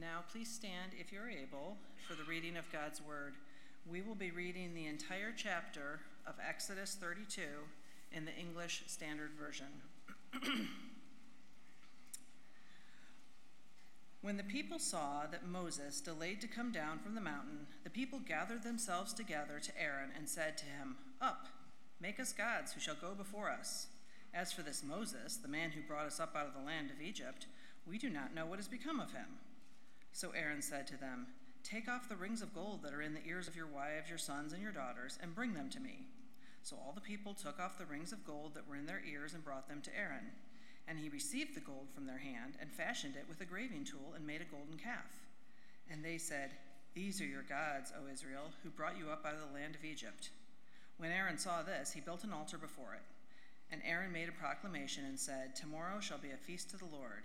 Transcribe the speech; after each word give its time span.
Now 0.00 0.24
please 0.32 0.50
stand 0.50 0.92
if 0.98 1.12
you're 1.12 1.28
able 1.28 1.76
for 2.08 2.14
the 2.14 2.24
reading 2.24 2.56
of 2.56 2.72
God's 2.72 3.02
word. 3.02 3.34
We 3.86 4.00
will 4.00 4.14
be 4.14 4.30
reading 4.30 4.72
the 4.72 4.86
entire 4.86 5.30
chapter 5.36 6.00
of 6.26 6.36
Exodus 6.48 6.96
32 6.98 7.42
in 8.10 8.24
the 8.24 8.34
English 8.34 8.84
Standard 8.86 9.32
Version. 9.38 9.66
when 14.22 14.38
the 14.38 14.42
people 14.42 14.78
saw 14.78 15.26
that 15.30 15.46
Moses 15.46 16.00
delayed 16.00 16.40
to 16.40 16.48
come 16.48 16.72
down 16.72 16.98
from 16.98 17.14
the 17.14 17.20
mountain, 17.20 17.66
the 17.84 17.90
people 17.90 18.20
gathered 18.20 18.62
themselves 18.62 19.12
together 19.12 19.60
to 19.62 19.78
Aaron 19.78 20.12
and 20.16 20.26
said 20.26 20.56
to 20.58 20.64
him, 20.64 20.96
Up, 21.20 21.48
make 22.00 22.18
us 22.18 22.32
gods 22.32 22.72
who 22.72 22.80
shall 22.80 22.96
go 22.98 23.12
before 23.14 23.50
us. 23.50 23.88
As 24.32 24.50
for 24.50 24.62
this 24.62 24.82
Moses, 24.82 25.36
the 25.36 25.46
man 25.46 25.72
who 25.72 25.82
brought 25.82 26.06
us 26.06 26.18
up 26.18 26.34
out 26.34 26.46
of 26.46 26.54
the 26.54 26.66
land 26.66 26.90
of 26.90 27.02
Egypt, 27.02 27.44
we 27.86 27.98
do 27.98 28.08
not 28.08 28.34
know 28.34 28.46
what 28.46 28.58
has 28.58 28.68
become 28.68 28.98
of 28.98 29.12
him. 29.12 29.26
So 30.12 30.30
Aaron 30.30 30.62
said 30.62 30.86
to 30.88 30.96
them, 30.96 31.26
Take 31.62 31.88
off 31.88 32.08
the 32.08 32.16
rings 32.16 32.42
of 32.42 32.54
gold 32.54 32.82
that 32.82 32.94
are 32.94 33.02
in 33.02 33.14
the 33.14 33.26
ears 33.26 33.46
of 33.46 33.56
your 33.56 33.66
wives, 33.66 34.08
your 34.08 34.18
sons, 34.18 34.52
and 34.52 34.62
your 34.62 34.72
daughters, 34.72 35.18
and 35.22 35.34
bring 35.34 35.54
them 35.54 35.68
to 35.70 35.80
me. 35.80 36.06
So 36.62 36.76
all 36.76 36.92
the 36.92 37.00
people 37.00 37.34
took 37.34 37.60
off 37.60 37.78
the 37.78 37.86
rings 37.86 38.12
of 38.12 38.26
gold 38.26 38.54
that 38.54 38.68
were 38.68 38.76
in 38.76 38.86
their 38.86 39.02
ears 39.08 39.34
and 39.34 39.44
brought 39.44 39.68
them 39.68 39.80
to 39.82 39.96
Aaron. 39.96 40.32
And 40.88 40.98
he 40.98 41.08
received 41.08 41.54
the 41.54 41.60
gold 41.60 41.88
from 41.94 42.06
their 42.06 42.18
hand 42.18 42.54
and 42.60 42.70
fashioned 42.72 43.16
it 43.16 43.26
with 43.28 43.40
a 43.40 43.44
graving 43.44 43.84
tool 43.84 44.14
and 44.16 44.26
made 44.26 44.40
a 44.40 44.44
golden 44.44 44.76
calf. 44.76 45.26
And 45.90 46.04
they 46.04 46.18
said, 46.18 46.50
These 46.94 47.20
are 47.20 47.26
your 47.26 47.42
gods, 47.42 47.92
O 47.96 48.10
Israel, 48.12 48.50
who 48.62 48.70
brought 48.70 48.98
you 48.98 49.10
up 49.10 49.24
out 49.24 49.34
of 49.34 49.40
the 49.40 49.54
land 49.54 49.74
of 49.74 49.84
Egypt. 49.84 50.30
When 50.98 51.10
Aaron 51.10 51.38
saw 51.38 51.62
this, 51.62 51.92
he 51.92 52.00
built 52.00 52.24
an 52.24 52.32
altar 52.32 52.58
before 52.58 52.94
it. 52.94 53.02
And 53.72 53.80
Aaron 53.84 54.12
made 54.12 54.28
a 54.28 54.32
proclamation 54.32 55.04
and 55.04 55.18
said, 55.18 55.54
Tomorrow 55.54 56.00
shall 56.00 56.18
be 56.18 56.32
a 56.32 56.36
feast 56.36 56.70
to 56.70 56.76
the 56.76 56.84
Lord. 56.92 57.24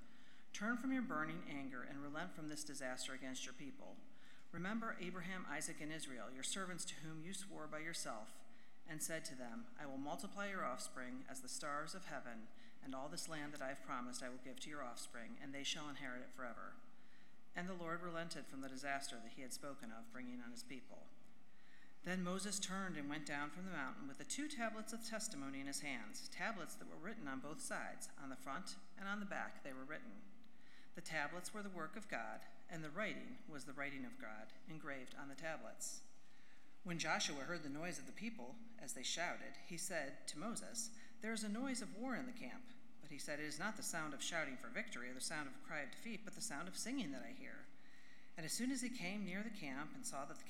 Turn 0.53 0.77
from 0.77 0.91
your 0.91 1.01
burning 1.01 1.43
anger 1.49 1.87
and 1.89 2.03
relent 2.03 2.35
from 2.35 2.49
this 2.49 2.63
disaster 2.63 3.13
against 3.13 3.45
your 3.45 3.53
people. 3.53 3.95
Remember 4.51 4.97
Abraham, 5.01 5.45
Isaac, 5.49 5.77
and 5.81 5.91
Israel, 5.91 6.25
your 6.33 6.43
servants 6.43 6.83
to 6.85 6.95
whom 7.03 7.23
you 7.23 7.33
swore 7.33 7.67
by 7.71 7.79
yourself, 7.79 8.35
and 8.89 9.01
said 9.01 9.23
to 9.25 9.35
them, 9.35 9.65
I 9.81 9.85
will 9.85 9.97
multiply 9.97 10.49
your 10.49 10.65
offspring 10.65 11.23
as 11.31 11.39
the 11.39 11.47
stars 11.47 11.95
of 11.95 12.05
heaven, 12.05 12.51
and 12.83 12.93
all 12.93 13.07
this 13.07 13.29
land 13.29 13.53
that 13.53 13.61
I 13.61 13.69
have 13.69 13.85
promised 13.85 14.21
I 14.21 14.29
will 14.29 14.43
give 14.43 14.59
to 14.61 14.69
your 14.69 14.83
offspring, 14.83 15.39
and 15.41 15.53
they 15.53 15.63
shall 15.63 15.87
inherit 15.87 16.21
it 16.21 16.35
forever. 16.35 16.75
And 17.55 17.67
the 17.67 17.79
Lord 17.79 18.03
relented 18.03 18.45
from 18.47 18.61
the 18.61 18.69
disaster 18.69 19.15
that 19.23 19.33
he 19.35 19.41
had 19.41 19.53
spoken 19.53 19.89
of, 19.95 20.11
bringing 20.11 20.43
on 20.43 20.51
his 20.51 20.63
people. 20.63 21.07
Then 22.03 22.23
Moses 22.23 22.59
turned 22.59 22.97
and 22.97 23.09
went 23.09 23.25
down 23.25 23.51
from 23.51 23.65
the 23.65 23.77
mountain 23.77 24.07
with 24.07 24.17
the 24.17 24.25
two 24.25 24.47
tablets 24.47 24.91
of 24.91 25.07
testimony 25.07 25.61
in 25.61 25.67
his 25.67 25.81
hands, 25.81 26.29
tablets 26.35 26.75
that 26.75 26.89
were 26.89 26.99
written 27.01 27.27
on 27.27 27.39
both 27.39 27.61
sides, 27.61 28.09
on 28.21 28.29
the 28.29 28.35
front 28.35 28.75
and 28.99 29.07
on 29.07 29.19
the 29.19 29.25
back 29.25 29.63
they 29.63 29.71
were 29.71 29.85
written. 29.87 30.11
The 30.95 31.01
tablets 31.01 31.53
were 31.53 31.63
the 31.63 31.69
work 31.69 31.95
of 31.95 32.09
God, 32.09 32.41
and 32.69 32.83
the 32.83 32.89
writing 32.89 33.39
was 33.51 33.63
the 33.63 33.73
writing 33.73 34.05
of 34.05 34.19
God, 34.19 34.51
engraved 34.69 35.15
on 35.21 35.29
the 35.29 35.41
tablets. 35.41 36.01
When 36.83 36.99
Joshua 36.99 37.43
heard 37.47 37.63
the 37.63 37.69
noise 37.69 37.99
of 37.99 38.07
the 38.07 38.11
people 38.11 38.55
as 38.83 38.93
they 38.93 39.03
shouted, 39.03 39.55
he 39.67 39.77
said 39.77 40.27
to 40.27 40.39
Moses, 40.39 40.89
There 41.21 41.33
is 41.33 41.43
a 41.43 41.49
noise 41.49 41.81
of 41.81 41.95
war 41.95 42.15
in 42.15 42.25
the 42.25 42.31
camp. 42.31 42.63
But 43.01 43.11
he 43.11 43.19
said, 43.19 43.39
It 43.39 43.45
is 43.45 43.59
not 43.59 43.77
the 43.77 43.83
sound 43.83 44.13
of 44.13 44.21
shouting 44.21 44.57
for 44.57 44.67
victory 44.67 45.09
or 45.09 45.13
the 45.13 45.21
sound 45.21 45.47
of 45.47 45.53
a 45.53 45.67
cry 45.67 45.81
of 45.81 45.91
defeat, 45.91 46.21
but 46.25 46.35
the 46.35 46.41
sound 46.41 46.67
of 46.67 46.75
singing 46.77 47.11
that 47.11 47.23
I 47.23 47.39
hear. 47.39 47.65
And 48.37 48.45
as 48.45 48.51
soon 48.51 48.71
as 48.71 48.81
he 48.81 48.89
came 48.89 49.25
near 49.25 49.43
the 49.43 49.59
camp 49.59 49.91
and 49.95 50.05
saw, 50.05 50.25
that 50.25 50.39
the, 50.39 50.45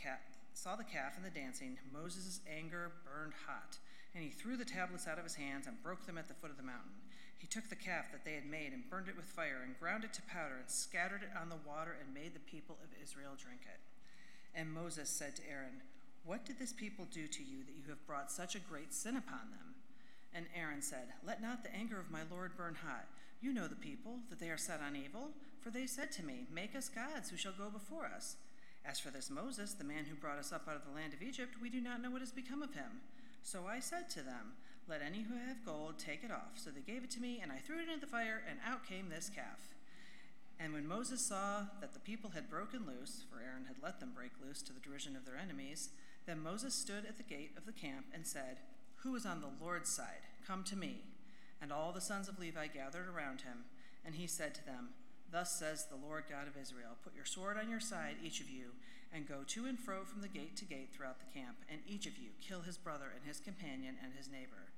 saw 0.54 0.76
the 0.76 0.84
calf 0.84 1.18
and 1.18 1.26
the 1.26 1.30
dancing, 1.30 1.78
Moses' 1.92 2.40
anger 2.48 2.92
burned 3.06 3.34
hot 3.46 3.78
and 4.14 4.24
he 4.24 4.30
threw 4.30 4.58
the 4.58 4.66
tablets 4.66 5.08
out 5.08 5.18
of 5.18 5.24
his 5.24 5.36
hands 5.36 5.68
and 5.68 5.82
broke 5.84 6.06
them 6.06 6.18
at 6.18 6.28
the 6.28 6.34
foot 6.34 6.52
of 6.52 6.58
the 6.58 6.64
mountain. 6.64 6.92
He 7.42 7.48
took 7.48 7.70
the 7.70 7.76
calf 7.76 8.12
that 8.12 8.24
they 8.24 8.36
had 8.36 8.46
made 8.46 8.72
and 8.72 8.88
burned 8.88 9.08
it 9.10 9.18
with 9.18 9.26
fire 9.26 9.66
and 9.66 9.80
ground 9.80 10.04
it 10.04 10.14
to 10.14 10.22
powder 10.22 10.62
and 10.62 10.70
scattered 10.70 11.24
it 11.24 11.34
on 11.36 11.50
the 11.50 11.58
water 11.66 11.98
and 11.98 12.14
made 12.14 12.36
the 12.36 12.52
people 12.52 12.78
of 12.84 12.94
Israel 13.02 13.34
drink 13.36 13.62
it. 13.66 13.82
And 14.54 14.72
Moses 14.72 15.10
said 15.10 15.36
to 15.38 15.50
Aaron, 15.50 15.82
What 16.24 16.46
did 16.46 16.60
this 16.60 16.72
people 16.72 17.08
do 17.10 17.26
to 17.26 17.42
you 17.42 17.66
that 17.66 17.74
you 17.74 17.90
have 17.90 18.06
brought 18.06 18.32
such 18.32 18.54
a 18.54 18.60
great 18.60 18.94
sin 18.94 19.18
upon 19.18 19.50
them? 19.50 19.74
And 20.36 20.46
Aaron 20.56 20.84
said, 20.84 21.18
Let 21.26 21.42
not 21.42 21.64
the 21.64 21.74
anger 21.76 22.00
of 22.00 22.12
my 22.12 22.22
Lord 22.30 22.56
burn 22.56 22.78
hot. 22.86 23.08
You 23.42 23.54
know 23.54 23.68
the 23.68 23.76
people, 23.76 24.20
that 24.30 24.40
they 24.40 24.52
are 24.52 24.58
set 24.58 24.80
on 24.80 24.96
evil. 24.96 25.30
For 25.62 25.72
they 25.72 25.88
said 25.88 26.12
to 26.14 26.24
me, 26.24 26.46
Make 26.54 26.76
us 26.76 26.90
gods 26.90 27.32
who 27.32 27.38
shall 27.38 27.58
go 27.58 27.72
before 27.72 28.06
us. 28.06 28.36
As 28.86 29.00
for 29.00 29.10
this 29.10 29.32
Moses, 29.32 29.74
the 29.74 29.84
man 29.84 30.06
who 30.06 30.16
brought 30.16 30.38
us 30.38 30.54
up 30.54 30.68
out 30.70 30.76
of 30.76 30.86
the 30.86 30.94
land 30.94 31.14
of 31.14 31.24
Egypt, 31.24 31.56
we 31.60 31.72
do 31.72 31.82
not 31.82 32.04
know 32.04 32.12
what 32.12 32.22
has 32.22 32.32
become 32.32 32.62
of 32.62 32.76
him. 32.76 33.02
So 33.42 33.66
I 33.68 33.80
said 33.80 34.10
to 34.12 34.22
them, 34.22 34.54
Let 34.92 35.02
any 35.02 35.22
who 35.22 35.36
have 35.48 35.64
gold 35.66 36.00
take 36.00 36.22
it 36.22 36.32
off. 36.32 36.60
So 36.60 36.70
they 36.70 36.82
gave 36.82 37.06
it 37.06 37.12
to 37.12 37.22
me, 37.22 37.40
and 37.42 37.50
I 37.50 37.60
threw 37.60 37.78
it 37.80 37.88
into 37.88 38.02
the 38.02 38.12
fire, 38.12 38.44
and 38.46 38.60
out 38.68 38.86
came 38.86 39.08
this 39.08 39.32
calf. 39.34 39.72
And 40.60 40.74
when 40.74 40.86
Moses 40.86 41.22
saw 41.22 41.68
that 41.80 41.94
the 41.94 42.00
people 42.02 42.32
had 42.32 42.50
broken 42.50 42.86
loose, 42.86 43.24
for 43.32 43.40
Aaron 43.40 43.68
had 43.68 43.78
let 43.82 44.02
them 44.02 44.12
break 44.14 44.32
loose 44.46 44.62
to 44.64 44.74
the 44.74 44.82
derision 44.82 45.16
of 45.16 45.26
their 45.26 45.38
enemies, 45.38 45.92
then 46.26 46.44
Moses 46.44 46.76
stood 46.76 47.06
at 47.06 47.16
the 47.16 47.24
gate 47.24 47.54
of 47.56 47.66
the 47.66 47.72
camp 47.72 48.08
and 48.14 48.28
said, 48.28 48.60
Who 48.98 49.16
is 49.16 49.26
on 49.26 49.40
the 49.40 49.64
Lord's 49.64 49.90
side? 49.90 50.28
Come 50.46 50.66
to 50.66 50.76
me. 50.76 51.06
And 51.62 51.72
all 51.72 51.94
the 51.94 52.02
sons 52.02 52.28
of 52.28 52.38
Levi 52.38 52.68
gathered 52.68 53.08
around 53.08 53.42
him, 53.42 53.64
and 54.04 54.16
he 54.16 54.28
said 54.28 54.54
to 54.56 54.66
them, 54.66 54.90
Thus 55.32 55.54
says 55.54 55.86
the 55.86 56.06
Lord 56.06 56.26
God 56.30 56.50
of 56.50 56.62
Israel 56.62 56.98
Put 57.02 57.16
your 57.16 57.24
sword 57.24 57.56
on 57.58 57.70
your 57.70 57.80
side, 57.80 58.18
each 58.22 58.42
of 58.42 58.50
you, 58.50 58.72
and 59.14 59.26
go 59.26 59.44
to 59.48 59.68
and 59.68 59.80
fro 59.80 60.04
from 60.04 60.20
the 60.20 60.28
gate 60.28 60.58
to 60.58 60.66
gate 60.66 60.90
throughout 60.94 61.20
the 61.20 61.40
camp, 61.40 61.60
and 61.70 61.80
each 61.88 62.08
of 62.08 62.18
you 62.18 62.32
kill 62.42 62.62
his 62.64 62.78
brother 62.78 63.08
and 63.16 63.26
his 63.26 63.40
companion 63.40 63.96
and 64.04 64.12
his 64.18 64.30
neighbor. 64.30 64.71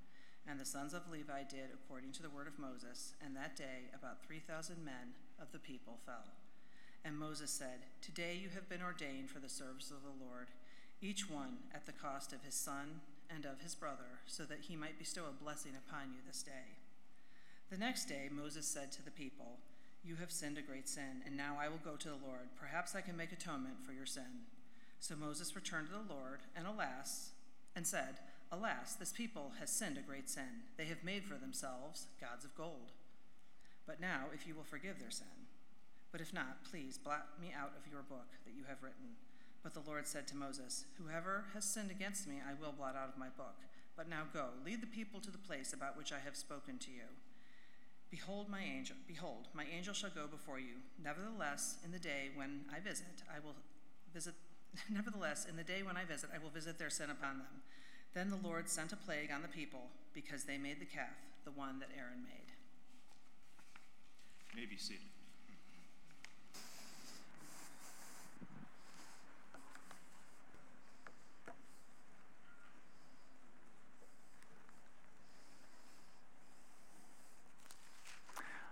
And 0.48 0.60
the 0.60 0.66
sons 0.66 0.94
of 0.94 1.10
Levi 1.10 1.44
did 1.50 1.72
according 1.74 2.12
to 2.14 2.22
the 2.22 2.30
word 2.30 2.48
of 2.48 2.60
Moses, 2.60 3.14
and 3.24 3.36
that 3.36 3.56
day 3.56 3.90
about 3.96 4.26
3,000 4.26 4.84
men 4.84 5.16
of 5.42 5.52
the 5.52 5.60
people 5.60 6.00
fell. 6.06 6.36
And 7.06 7.18
Moses 7.18 7.50
said, 7.50 7.88
Today 8.02 8.38
you 8.42 8.50
have 8.54 8.70
been 8.70 8.82
ordained 8.82 9.30
for 9.30 9.40
the 9.40 9.50
service 9.50 9.92
of 9.92 10.04
the 10.04 10.26
Lord, 10.26 10.48
each 11.02 11.30
one 11.30 11.58
at 11.74 11.86
the 11.86 11.92
cost 11.92 12.34
of 12.34 12.44
his 12.44 12.56
son 12.56 13.02
and 13.34 13.46
of 13.46 13.62
his 13.62 13.76
brother, 13.76 14.20
so 14.26 14.44
that 14.44 14.68
he 14.68 14.76
might 14.76 15.00
bestow 15.00 15.24
a 15.30 15.44
blessing 15.44 15.74
upon 15.76 16.12
you 16.12 16.20
this 16.26 16.44
day. 16.44 16.80
The 17.70 17.78
next 17.78 18.06
day 18.06 18.30
Moses 18.32 18.68
said 18.68 18.92
to 18.94 19.04
the 19.04 19.12
people, 19.12 19.60
you 20.06 20.18
have 20.18 20.32
sinned 20.32 20.58
a 20.58 20.62
great 20.62 20.90
sin, 20.90 21.24
and 21.26 21.38
now 21.38 21.56
I 21.60 21.70
will 21.70 21.80
go 21.84 21.96
to 21.96 22.10
the 22.10 22.26
Lord. 22.28 22.50
Perhaps 22.60 22.94
I 22.94 23.00
can 23.00 23.16
make 23.16 23.32
atonement 23.32 23.86
for 23.86 23.94
your 23.94 24.06
sin. 24.06 24.44
So 25.00 25.16
Moses 25.16 25.56
returned 25.56 25.88
to 25.88 25.94
the 25.94 26.14
Lord, 26.14 26.42
and 26.58 26.68
alas, 26.68 27.32
and 27.74 27.88
said, 27.88 28.20
Alas, 28.54 28.94
this 28.94 29.12
people 29.12 29.54
has 29.60 29.72
sinned 29.72 29.98
a 29.98 30.02
great 30.02 30.30
sin. 30.30 30.70
They 30.78 30.86
have 30.86 31.04
made 31.04 31.26
for 31.26 31.34
themselves 31.34 32.06
gods 32.22 32.46
of 32.46 32.54
gold. 32.54 32.94
But 33.88 34.00
now, 34.00 34.26
if 34.32 34.46
you 34.46 34.54
will 34.54 34.64
forgive 34.64 35.00
their 35.00 35.10
sin, 35.10 35.50
but 36.12 36.22
if 36.22 36.32
not, 36.32 36.64
please 36.64 37.00
blot 37.00 37.42
me 37.42 37.52
out 37.58 37.74
of 37.76 37.92
your 37.92 38.04
book 38.04 38.30
that 38.46 38.54
you 38.56 38.66
have 38.70 38.84
written. 38.84 39.18
But 39.64 39.74
the 39.74 39.82
Lord 39.90 40.06
said 40.06 40.28
to 40.28 40.36
Moses, 40.36 40.86
Whoever 41.00 41.46
has 41.56 41.66
sinned 41.66 41.90
against 41.90 42.28
me, 42.28 42.36
I 42.48 42.54
will 42.54 42.72
blot 42.72 42.96
out 42.96 43.10
of 43.10 43.18
my 43.18 43.30
book. 43.36 43.58
But 43.98 44.08
now 44.08 44.24
go, 44.32 44.50
lead 44.64 44.82
the 44.82 44.88
people 44.88 45.20
to 45.22 45.32
the 45.32 45.38
place 45.40 45.74
about 45.74 45.98
which 45.98 46.14
I 46.14 46.20
have 46.24 46.36
spoken 46.36 46.78
to 46.78 46.92
you. 46.92 47.10
Behold 48.12 48.50
my 48.50 48.62
angel, 48.62 48.96
behold, 49.08 49.48
my 49.56 49.66
angel 49.76 49.96
shall 49.96 50.12
go 50.12 50.28
before 50.28 50.60
you. 50.60 50.86
Nevertheless, 51.04 51.78
in 51.84 51.92
the 51.92 51.98
day 51.98 52.30
when 52.36 52.66
I 52.72 52.80
visit, 52.80 53.24
I 53.28 53.40
will 53.44 53.56
visit 54.14 54.36
nevertheless, 54.90 55.46
in 55.50 55.56
the 55.56 55.64
day 55.64 55.82
when 55.84 55.98
I 55.98 56.06
visit, 56.06 56.30
I 56.34 56.38
will 56.38 56.50
visit 56.50 56.78
their 56.78 56.90
sin 56.90 57.10
upon 57.10 57.40
them. 57.40 57.62
Then 58.14 58.30
the 58.30 58.48
Lord 58.48 58.70
sent 58.70 58.94
a 58.94 58.96
plague 58.96 59.32
on 59.34 59.42
the 59.42 59.48
people 59.48 59.90
because 60.14 60.44
they 60.44 60.60
made 60.60 60.80
the 60.80 60.86
calf, 60.86 61.10
the 61.46 61.52
one 61.52 61.80
that 61.80 61.90
Aaron 61.98 62.24
made. 62.24 62.54
Maybe 64.56 64.68
may 64.68 64.72
be 64.72 64.78
seated. 64.78 65.02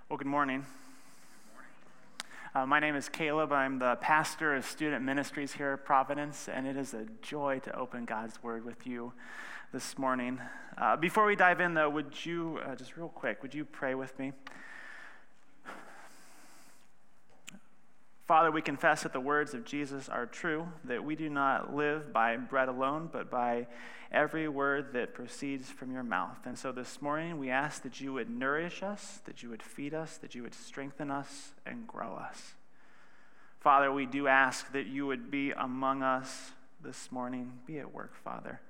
Well, 0.08 0.18
good 0.18 0.28
morning. 0.28 0.66
Uh, 2.54 2.66
my 2.66 2.82
name 2.82 2.98
is 2.98 3.08
Caleb. 3.08 3.54
I'm 3.54 3.80
the 3.80 3.96
pastor 4.02 4.54
of 4.58 4.66
student 4.66 5.06
ministries 5.06 5.54
here 5.54 5.72
at 5.72 5.86
Providence, 5.86 6.50
and 6.50 6.68
it 6.68 6.76
is 6.76 6.94
a 6.94 7.06
joy 7.22 7.60
to 7.60 7.74
open 7.74 8.04
God's 8.04 8.44
Word 8.44 8.66
with 8.66 8.86
you 8.86 9.14
this 9.72 9.98
morning. 9.98 10.38
Uh, 10.78 10.98
before 10.98 11.26
we 11.26 11.38
dive 11.38 11.62
in, 11.62 11.76
though, 11.76 11.90
would 11.90 12.26
you, 12.26 12.60
uh, 12.66 12.76
just 12.76 12.98
real 12.98 13.08
quick, 13.08 13.42
would 13.42 13.54
you 13.54 13.64
pray 13.64 13.96
with 13.96 14.20
me? 14.20 14.34
Father, 18.32 18.50
we 18.50 18.62
confess 18.62 19.04
that 19.04 19.12
the 19.12 19.20
words 19.20 19.54
of 19.54 19.66
Jesus 19.66 20.08
are 20.08 20.26
true, 20.26 20.66
that 20.86 21.04
we 21.04 21.18
do 21.18 21.30
not 21.30 21.76
live 21.76 22.14
by 22.14 22.38
bread 22.38 22.70
alone, 22.70 23.10
but 23.12 23.30
by 23.30 23.68
every 24.10 24.48
word 24.48 24.94
that 24.94 25.14
proceeds 25.14 25.70
from 25.70 25.92
your 25.92 26.02
mouth. 26.02 26.38
And 26.46 26.58
so 26.58 26.72
this 26.72 27.02
morning, 27.02 27.40
we 27.40 27.50
ask 27.50 27.84
that 27.84 28.00
you 28.00 28.14
would 28.14 28.30
nourish 28.30 28.84
us, 28.84 29.20
that 29.26 29.44
you 29.44 29.50
would 29.50 29.62
feed 29.62 29.94
us, 29.94 30.16
that 30.16 30.34
you 30.34 30.44
would 30.44 30.54
strengthen 30.54 31.12
us 31.12 31.56
and 31.66 31.86
grow 31.86 32.16
us. 32.16 32.54
Father, 33.60 33.92
we 33.92 34.06
do 34.06 34.30
ask 34.30 34.72
that 34.72 34.88
you 34.88 35.06
would 35.08 35.30
be 35.30 35.52
among 35.52 36.02
us 36.02 36.52
this 36.82 37.12
morning. 37.12 37.60
Be 37.68 37.80
at 37.80 37.94
work, 37.94 38.16
Father. 38.16 38.62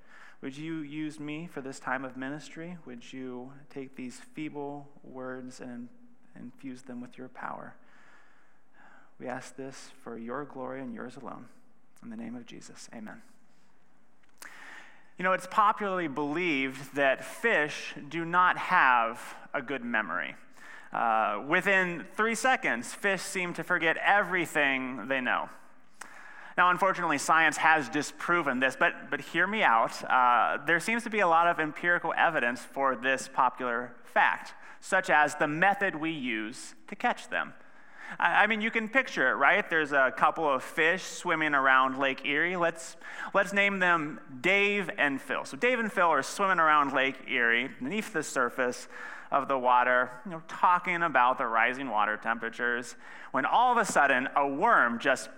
Would 0.42 0.58
you 0.58 0.78
use 0.78 1.20
me 1.20 1.46
for 1.46 1.62
this 1.62 1.80
time 1.80 2.04
of 2.04 2.18
ministry? 2.18 2.80
Would 2.88 3.14
you 3.14 3.52
take 3.70 3.96
these 3.96 4.20
feeble 4.34 4.88
words 5.04 5.60
and 5.60 5.88
infuse 6.36 6.82
them 6.82 7.00
with 7.00 7.16
your 7.16 7.30
power? 7.30 7.76
We 9.22 9.28
ask 9.28 9.56
this 9.56 9.92
for 10.04 10.18
your 10.18 10.46
glory 10.46 10.82
and 10.82 10.96
yours 10.96 11.16
alone. 11.16 11.46
In 12.02 12.10
the 12.10 12.18
name 12.18 12.36
of 12.36 12.48
Jesus, 12.48 12.90
amen. 12.92 13.22
You 15.20 15.24
know, 15.24 15.34
it's 15.34 15.46
popularly 15.52 16.08
believed 16.08 16.96
that 16.96 17.24
fish 17.24 17.94
do 18.10 18.26
not 18.26 18.58
have 18.58 19.36
a 19.54 19.62
good 19.62 19.86
memory. 19.86 20.34
Uh, 20.92 21.44
within 21.48 22.04
three 22.16 22.34
seconds, 22.34 22.96
fish 22.96 23.22
seem 23.22 23.54
to 23.54 23.64
forget 23.64 23.96
everything 24.04 25.08
they 25.08 25.22
know. 25.22 25.50
Now, 26.58 26.72
unfortunately, 26.72 27.20
science 27.20 27.58
has 27.58 27.90
disproven 27.90 28.60
this, 28.60 28.76
but, 28.76 29.12
but 29.12 29.22
hear 29.22 29.46
me 29.46 29.62
out. 29.62 30.04
Uh, 30.10 30.58
there 30.66 30.80
seems 30.80 31.04
to 31.04 31.12
be 31.12 31.20
a 31.20 31.28
lot 31.28 31.46
of 31.46 31.60
empirical 31.60 32.12
evidence 32.18 32.62
for 32.62 32.96
this 32.96 33.30
popular 33.32 33.94
fact, 34.04 34.56
such 34.80 35.12
as 35.12 35.36
the 35.36 35.48
method 35.48 35.96
we 35.96 36.10
use 36.10 36.74
to 36.88 36.96
catch 36.96 37.30
them. 37.30 37.54
I 38.20 38.48
mean, 38.48 38.62
you 38.62 38.72
can 38.72 38.90
picture 38.90 39.32
it, 39.32 39.36
right? 39.36 39.68
There's 39.70 39.94
a 39.94 40.14
couple 40.16 40.48
of 40.48 40.64
fish 40.64 41.04
swimming 41.04 41.54
around 41.54 41.98
Lake 41.98 42.26
Erie. 42.26 42.58
Let's, 42.58 42.98
let's 43.34 43.54
name 43.54 43.80
them 43.80 44.20
Dave 44.42 44.90
and 44.98 45.22
Phil. 45.22 45.46
So, 45.46 45.58
Dave 45.58 45.80
and 45.80 45.92
Phil 45.92 46.08
are 46.08 46.24
swimming 46.24 46.60
around 46.60 46.94
Lake 46.94 47.16
Erie 47.30 47.70
beneath 47.80 48.14
the 48.14 48.24
surface 48.24 48.88
of 49.32 49.48
the 49.48 49.58
water, 49.58 50.12
you 50.26 50.32
know, 50.32 50.44
talking 50.48 51.04
about 51.04 51.38
the 51.38 51.46
rising 51.46 51.90
water 51.90 52.18
temperatures, 52.18 52.96
when 53.32 53.46
all 53.46 53.72
of 53.72 53.78
a 53.78 53.86
sudden 53.90 54.28
a 54.36 54.46
worm 54.46 55.00
just 55.00 55.30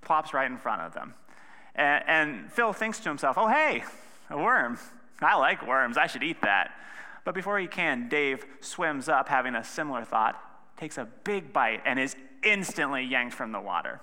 plops 0.00 0.32
right 0.32 0.48
in 0.48 0.56
front 0.56 0.82
of 0.82 0.94
them. 0.94 1.14
And, 1.74 2.04
and 2.06 2.52
Phil 2.52 2.72
thinks 2.72 3.00
to 3.00 3.08
himself, 3.08 3.36
oh, 3.36 3.48
hey, 3.48 3.82
a 4.30 4.36
worm. 4.36 4.78
I 5.20 5.36
like 5.36 5.66
worms. 5.66 5.96
I 5.96 6.06
should 6.06 6.22
eat 6.22 6.42
that. 6.42 6.70
But 7.24 7.34
before 7.34 7.58
he 7.58 7.66
can, 7.66 8.08
Dave 8.08 8.44
swims 8.60 9.08
up 9.08 9.28
having 9.28 9.56
a 9.56 9.64
similar 9.64 10.04
thought 10.04 10.40
takes 10.76 10.98
a 10.98 11.08
big 11.24 11.52
bite, 11.52 11.82
and 11.84 11.98
is 11.98 12.16
instantly 12.42 13.02
yanked 13.02 13.34
from 13.34 13.52
the 13.52 13.60
water. 13.60 14.00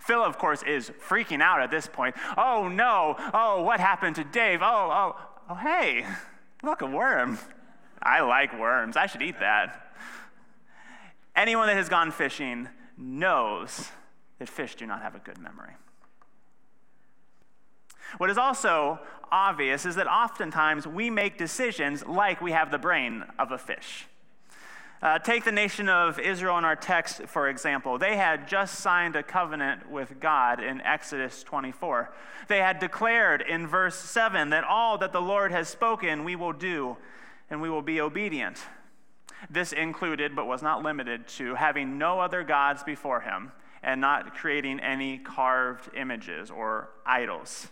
Phil, 0.00 0.24
of 0.24 0.38
course, 0.38 0.62
is 0.62 0.90
freaking 1.08 1.40
out 1.40 1.60
at 1.60 1.70
this 1.70 1.86
point. 1.86 2.16
Oh 2.36 2.68
no, 2.68 3.16
oh, 3.32 3.62
what 3.62 3.80
happened 3.80 4.16
to 4.16 4.24
Dave? 4.24 4.60
Oh, 4.62 4.90
oh, 4.92 5.20
oh, 5.48 5.54
hey, 5.54 6.04
look, 6.62 6.82
a 6.82 6.86
worm. 6.86 7.38
I 8.02 8.20
like 8.20 8.58
worms. 8.58 8.96
I 8.96 9.06
should 9.06 9.22
eat 9.22 9.38
that. 9.40 9.94
Anyone 11.36 11.68
that 11.68 11.76
has 11.76 11.88
gone 11.88 12.10
fishing 12.10 12.68
knows 12.96 13.88
that 14.38 14.48
fish 14.48 14.74
do 14.74 14.86
not 14.86 15.02
have 15.02 15.14
a 15.14 15.20
good 15.20 15.38
memory. 15.38 15.74
What 18.18 18.28
is 18.28 18.36
also 18.36 18.98
obvious 19.30 19.86
is 19.86 19.94
that 19.94 20.06
oftentimes 20.06 20.86
we 20.86 21.08
make 21.08 21.38
decisions 21.38 22.04
like 22.04 22.42
we 22.42 22.52
have 22.52 22.70
the 22.70 22.78
brain 22.78 23.24
of 23.38 23.52
a 23.52 23.58
fish. 23.58 24.06
Uh, 25.02 25.18
take 25.18 25.42
the 25.42 25.50
nation 25.50 25.88
of 25.88 26.20
Israel 26.20 26.56
in 26.58 26.64
our 26.64 26.76
text, 26.76 27.22
for 27.26 27.48
example. 27.48 27.98
They 27.98 28.16
had 28.16 28.46
just 28.46 28.76
signed 28.78 29.16
a 29.16 29.22
covenant 29.24 29.90
with 29.90 30.20
God 30.20 30.62
in 30.62 30.80
Exodus 30.80 31.42
24. 31.42 32.12
They 32.46 32.58
had 32.58 32.78
declared 32.78 33.42
in 33.42 33.66
verse 33.66 33.96
7 33.96 34.50
that 34.50 34.62
all 34.62 34.98
that 34.98 35.12
the 35.12 35.20
Lord 35.20 35.50
has 35.50 35.66
spoken 35.66 36.22
we 36.22 36.36
will 36.36 36.52
do 36.52 36.96
and 37.50 37.60
we 37.60 37.68
will 37.68 37.82
be 37.82 38.00
obedient. 38.00 38.58
This 39.50 39.72
included, 39.72 40.36
but 40.36 40.46
was 40.46 40.62
not 40.62 40.84
limited 40.84 41.26
to, 41.28 41.56
having 41.56 41.98
no 41.98 42.20
other 42.20 42.44
gods 42.44 42.84
before 42.84 43.22
him 43.22 43.50
and 43.82 44.00
not 44.00 44.36
creating 44.36 44.78
any 44.78 45.18
carved 45.18 45.90
images 45.96 46.48
or 46.48 46.90
idols. 47.04 47.66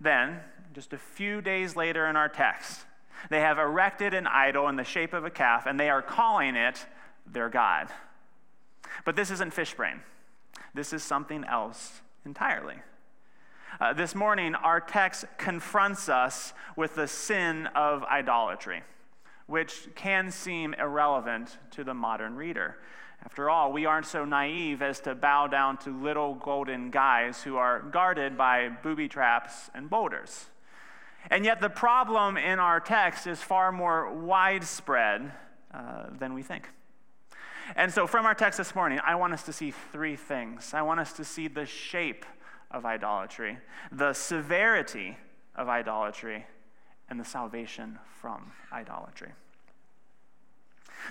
Then, 0.00 0.40
just 0.72 0.94
a 0.94 0.98
few 0.98 1.42
days 1.42 1.76
later 1.76 2.06
in 2.06 2.16
our 2.16 2.30
text, 2.30 2.86
they 3.30 3.40
have 3.40 3.58
erected 3.58 4.14
an 4.14 4.26
idol 4.26 4.68
in 4.68 4.76
the 4.76 4.84
shape 4.84 5.12
of 5.12 5.24
a 5.24 5.30
calf, 5.30 5.66
and 5.66 5.78
they 5.78 5.90
are 5.90 6.02
calling 6.02 6.56
it 6.56 6.86
their 7.26 7.48
God. 7.48 7.88
But 9.04 9.16
this 9.16 9.30
isn't 9.30 9.52
fish 9.52 9.74
brain, 9.74 10.00
this 10.74 10.92
is 10.92 11.02
something 11.02 11.44
else 11.44 12.00
entirely. 12.24 12.76
Uh, 13.80 13.92
this 13.92 14.14
morning, 14.14 14.54
our 14.54 14.80
text 14.80 15.24
confronts 15.36 16.08
us 16.08 16.52
with 16.76 16.94
the 16.94 17.08
sin 17.08 17.66
of 17.74 18.04
idolatry, 18.04 18.82
which 19.46 19.88
can 19.96 20.30
seem 20.30 20.74
irrelevant 20.74 21.58
to 21.72 21.82
the 21.82 21.94
modern 21.94 22.36
reader. 22.36 22.76
After 23.24 23.50
all, 23.50 23.72
we 23.72 23.86
aren't 23.86 24.06
so 24.06 24.24
naive 24.24 24.82
as 24.82 25.00
to 25.00 25.14
bow 25.14 25.48
down 25.48 25.78
to 25.78 25.90
little 25.90 26.34
golden 26.34 26.90
guys 26.90 27.42
who 27.42 27.56
are 27.56 27.80
guarded 27.80 28.36
by 28.36 28.68
booby 28.68 29.08
traps 29.08 29.70
and 29.74 29.88
boulders. 29.90 30.46
And 31.30 31.44
yet, 31.44 31.60
the 31.60 31.70
problem 31.70 32.36
in 32.36 32.58
our 32.58 32.80
text 32.80 33.26
is 33.26 33.40
far 33.40 33.72
more 33.72 34.12
widespread 34.12 35.32
uh, 35.72 36.06
than 36.18 36.34
we 36.34 36.42
think. 36.42 36.68
And 37.76 37.92
so, 37.92 38.06
from 38.06 38.26
our 38.26 38.34
text 38.34 38.58
this 38.58 38.74
morning, 38.74 39.00
I 39.04 39.14
want 39.14 39.32
us 39.32 39.42
to 39.44 39.52
see 39.52 39.70
three 39.70 40.16
things. 40.16 40.74
I 40.74 40.82
want 40.82 41.00
us 41.00 41.12
to 41.14 41.24
see 41.24 41.48
the 41.48 41.64
shape 41.64 42.26
of 42.70 42.84
idolatry, 42.84 43.58
the 43.90 44.12
severity 44.12 45.16
of 45.54 45.68
idolatry, 45.68 46.46
and 47.08 47.18
the 47.18 47.24
salvation 47.24 47.98
from 48.20 48.52
idolatry. 48.72 49.32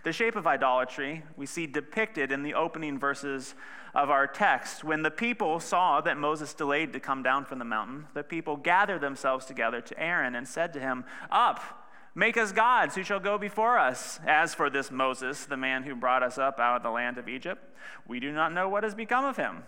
The 0.03 0.11
shape 0.11 0.35
of 0.35 0.47
idolatry 0.47 1.23
we 1.37 1.45
see 1.45 1.67
depicted 1.67 2.31
in 2.31 2.43
the 2.43 2.53
opening 2.53 2.99
verses 2.99 3.55
of 3.93 4.09
our 4.09 4.27
text. 4.27 4.83
When 4.83 5.03
the 5.03 5.11
people 5.11 5.59
saw 5.59 6.01
that 6.01 6.17
Moses 6.17 6.53
delayed 6.53 6.93
to 6.93 6.99
come 6.99 7.23
down 7.23 7.45
from 7.45 7.59
the 7.59 7.65
mountain, 7.65 8.07
the 8.13 8.23
people 8.23 8.57
gathered 8.57 9.01
themselves 9.01 9.45
together 9.45 9.81
to 9.81 9.99
Aaron 9.99 10.35
and 10.35 10.47
said 10.47 10.73
to 10.73 10.79
him, 10.79 11.05
Up, 11.31 11.61
make 12.15 12.37
us 12.37 12.51
gods 12.51 12.95
who 12.95 13.03
shall 13.03 13.19
go 13.19 13.37
before 13.37 13.77
us. 13.77 14.19
As 14.25 14.53
for 14.53 14.69
this 14.69 14.89
Moses, 14.89 15.45
the 15.45 15.57
man 15.57 15.83
who 15.83 15.95
brought 15.95 16.23
us 16.23 16.37
up 16.37 16.59
out 16.59 16.77
of 16.77 16.83
the 16.83 16.89
land 16.89 17.17
of 17.17 17.29
Egypt, 17.29 17.63
we 18.07 18.19
do 18.19 18.31
not 18.31 18.53
know 18.53 18.67
what 18.67 18.83
has 18.83 18.95
become 18.95 19.25
of 19.25 19.37
him. 19.37 19.63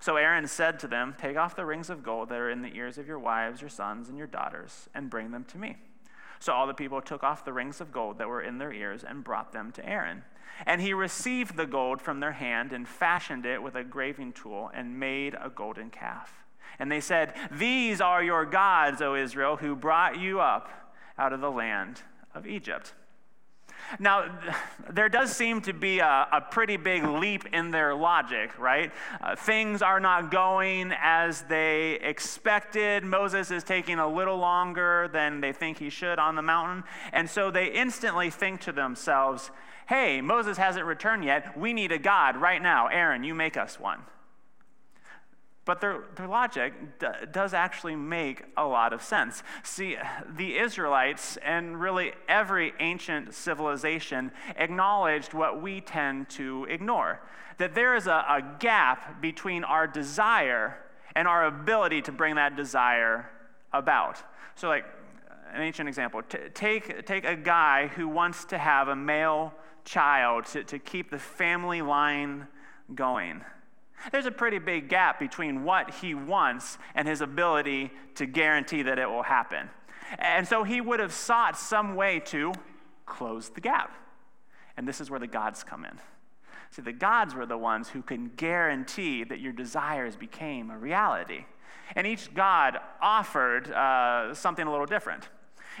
So 0.00 0.16
Aaron 0.16 0.46
said 0.46 0.78
to 0.80 0.88
them, 0.88 1.14
Take 1.18 1.36
off 1.36 1.56
the 1.56 1.64
rings 1.64 1.90
of 1.90 2.02
gold 2.02 2.28
that 2.28 2.38
are 2.38 2.50
in 2.50 2.62
the 2.62 2.74
ears 2.74 2.98
of 2.98 3.06
your 3.06 3.18
wives, 3.18 3.60
your 3.60 3.70
sons, 3.70 4.08
and 4.08 4.18
your 4.18 4.26
daughters, 4.26 4.88
and 4.94 5.10
bring 5.10 5.30
them 5.30 5.44
to 5.44 5.58
me. 5.58 5.76
So 6.38 6.52
all 6.52 6.66
the 6.66 6.74
people 6.74 7.00
took 7.00 7.22
off 7.22 7.44
the 7.44 7.52
rings 7.52 7.80
of 7.80 7.92
gold 7.92 8.18
that 8.18 8.28
were 8.28 8.42
in 8.42 8.58
their 8.58 8.72
ears 8.72 9.04
and 9.04 9.24
brought 9.24 9.52
them 9.52 9.72
to 9.72 9.88
Aaron. 9.88 10.22
And 10.64 10.80
he 10.80 10.94
received 10.94 11.56
the 11.56 11.66
gold 11.66 12.00
from 12.00 12.20
their 12.20 12.32
hand 12.32 12.72
and 12.72 12.88
fashioned 12.88 13.44
it 13.44 13.62
with 13.62 13.74
a 13.74 13.84
graving 13.84 14.32
tool 14.32 14.70
and 14.72 14.98
made 14.98 15.34
a 15.34 15.50
golden 15.50 15.90
calf. 15.90 16.44
And 16.78 16.90
they 16.90 17.00
said, 17.00 17.34
These 17.50 18.00
are 18.00 18.22
your 18.22 18.44
gods, 18.44 19.02
O 19.02 19.14
Israel, 19.14 19.56
who 19.56 19.76
brought 19.76 20.18
you 20.18 20.40
up 20.40 20.68
out 21.18 21.32
of 21.32 21.40
the 21.40 21.50
land 21.50 22.02
of 22.34 22.46
Egypt. 22.46 22.94
Now, 23.98 24.38
there 24.90 25.08
does 25.08 25.34
seem 25.34 25.60
to 25.62 25.72
be 25.72 26.00
a, 26.00 26.28
a 26.32 26.40
pretty 26.40 26.76
big 26.76 27.04
leap 27.04 27.46
in 27.52 27.70
their 27.70 27.94
logic, 27.94 28.58
right? 28.58 28.92
Uh, 29.20 29.36
things 29.36 29.82
are 29.82 30.00
not 30.00 30.30
going 30.30 30.92
as 31.00 31.42
they 31.42 31.92
expected. 31.94 33.04
Moses 33.04 33.50
is 33.50 33.64
taking 33.64 33.98
a 33.98 34.08
little 34.08 34.38
longer 34.38 35.08
than 35.12 35.40
they 35.40 35.52
think 35.52 35.78
he 35.78 35.90
should 35.90 36.18
on 36.18 36.34
the 36.34 36.42
mountain. 36.42 36.84
And 37.12 37.28
so 37.28 37.50
they 37.50 37.66
instantly 37.72 38.30
think 38.30 38.60
to 38.62 38.72
themselves, 38.72 39.50
hey, 39.88 40.20
Moses 40.20 40.56
hasn't 40.56 40.84
returned 40.84 41.24
yet. 41.24 41.56
We 41.56 41.72
need 41.72 41.92
a 41.92 41.98
God 41.98 42.36
right 42.36 42.60
now. 42.60 42.88
Aaron, 42.88 43.24
you 43.24 43.34
make 43.34 43.56
us 43.56 43.78
one. 43.78 44.00
But 45.66 45.80
their, 45.82 46.04
their 46.14 46.28
logic 46.28 46.72
d- 47.00 47.06
does 47.32 47.52
actually 47.52 47.96
make 47.96 48.44
a 48.56 48.64
lot 48.64 48.94
of 48.94 49.02
sense. 49.02 49.42
See, 49.64 49.96
the 50.36 50.56
Israelites 50.56 51.36
and 51.44 51.78
really 51.78 52.12
every 52.28 52.72
ancient 52.80 53.34
civilization 53.34 54.30
acknowledged 54.56 55.34
what 55.34 55.60
we 55.60 55.82
tend 55.82 56.30
to 56.30 56.66
ignore 56.70 57.20
that 57.58 57.74
there 57.74 57.94
is 57.94 58.06
a, 58.06 58.24
a 58.28 58.56
gap 58.58 59.20
between 59.20 59.64
our 59.64 59.86
desire 59.86 60.78
and 61.14 61.26
our 61.26 61.46
ability 61.46 62.02
to 62.02 62.12
bring 62.12 62.34
that 62.36 62.56
desire 62.56 63.28
about. 63.72 64.22
So, 64.54 64.68
like, 64.68 64.84
an 65.52 65.62
ancient 65.62 65.88
example. 65.88 66.22
T- 66.22 66.38
take, 66.52 67.06
take 67.06 67.24
a 67.24 67.36
guy 67.36 67.88
who 67.88 68.08
wants 68.08 68.44
to 68.46 68.58
have 68.58 68.88
a 68.88 68.96
male 68.96 69.54
child 69.84 70.44
to, 70.46 70.64
to 70.64 70.78
keep 70.78 71.10
the 71.10 71.18
family 71.18 71.80
line 71.82 72.46
going. 72.94 73.42
There's 74.12 74.26
a 74.26 74.30
pretty 74.30 74.58
big 74.58 74.88
gap 74.88 75.18
between 75.18 75.64
what 75.64 75.94
he 75.96 76.14
wants 76.14 76.78
and 76.94 77.08
his 77.08 77.20
ability 77.20 77.90
to 78.16 78.26
guarantee 78.26 78.82
that 78.82 78.98
it 78.98 79.08
will 79.08 79.22
happen. 79.22 79.68
And 80.18 80.46
so 80.46 80.62
he 80.62 80.80
would 80.80 81.00
have 81.00 81.12
sought 81.12 81.58
some 81.58 81.96
way 81.96 82.20
to 82.26 82.52
close 83.04 83.48
the 83.48 83.60
gap. 83.60 83.92
And 84.76 84.86
this 84.86 85.00
is 85.00 85.10
where 85.10 85.20
the 85.20 85.26
gods 85.26 85.64
come 85.64 85.84
in. 85.84 85.98
See, 86.70 86.82
the 86.82 86.92
gods 86.92 87.34
were 87.34 87.46
the 87.46 87.56
ones 87.58 87.88
who 87.88 88.02
can 88.02 88.30
guarantee 88.36 89.24
that 89.24 89.40
your 89.40 89.52
desires 89.52 90.16
became 90.16 90.70
a 90.70 90.78
reality. 90.78 91.46
And 91.94 92.06
each 92.06 92.34
god 92.34 92.78
offered 93.00 93.70
uh, 93.70 94.34
something 94.34 94.66
a 94.66 94.70
little 94.70 94.86
different. 94.86 95.28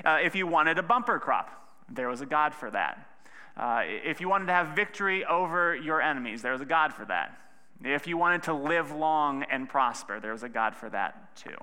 Uh, 0.04 0.18
if 0.22 0.34
you 0.34 0.46
wanted 0.46 0.78
a 0.78 0.82
bumper 0.82 1.18
crop, 1.18 1.50
there 1.88 2.08
was 2.08 2.20
a 2.20 2.26
god 2.26 2.54
for 2.54 2.70
that. 2.70 3.08
Uh, 3.56 3.82
if 3.84 4.20
you 4.20 4.28
wanted 4.28 4.46
to 4.46 4.52
have 4.52 4.76
victory 4.76 5.24
over 5.24 5.74
your 5.74 6.00
enemies, 6.00 6.42
there 6.42 6.52
was 6.52 6.60
a 6.60 6.66
god 6.66 6.92
for 6.92 7.04
that. 7.06 7.38
If 7.84 8.06
you 8.06 8.16
wanted 8.16 8.44
to 8.44 8.54
live 8.54 8.90
long 8.90 9.44
and 9.44 9.68
prosper, 9.68 10.20
there 10.20 10.32
was 10.32 10.42
a 10.42 10.48
god 10.48 10.74
for 10.74 10.88
that 10.90 11.36
too. 11.36 11.56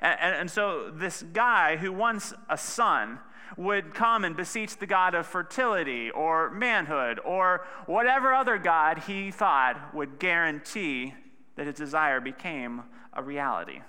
And, 0.00 0.18
and, 0.20 0.34
and 0.34 0.50
so 0.50 0.90
this 0.90 1.22
guy 1.22 1.76
who 1.76 1.92
wants 1.92 2.34
a 2.48 2.58
son 2.58 3.20
would 3.56 3.94
come 3.94 4.24
and 4.24 4.36
beseech 4.36 4.76
the 4.76 4.86
God 4.86 5.14
of 5.14 5.26
fertility 5.26 6.10
or 6.10 6.50
manhood 6.50 7.20
or 7.24 7.64
whatever 7.86 8.34
other 8.34 8.58
God 8.58 9.04
he 9.06 9.30
thought 9.30 9.94
would 9.94 10.18
guarantee 10.18 11.14
that 11.54 11.66
his 11.66 11.76
desire 11.76 12.20
became 12.20 12.82
a 13.12 13.22
reality. 13.22 13.80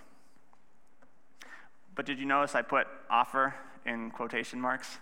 But 1.96 2.06
did 2.06 2.20
you 2.20 2.26
notice 2.26 2.54
I 2.54 2.62
put 2.62 2.88
offer 3.10 3.56
in 3.86 4.12
quotation 4.12 4.62
marks? 4.62 5.00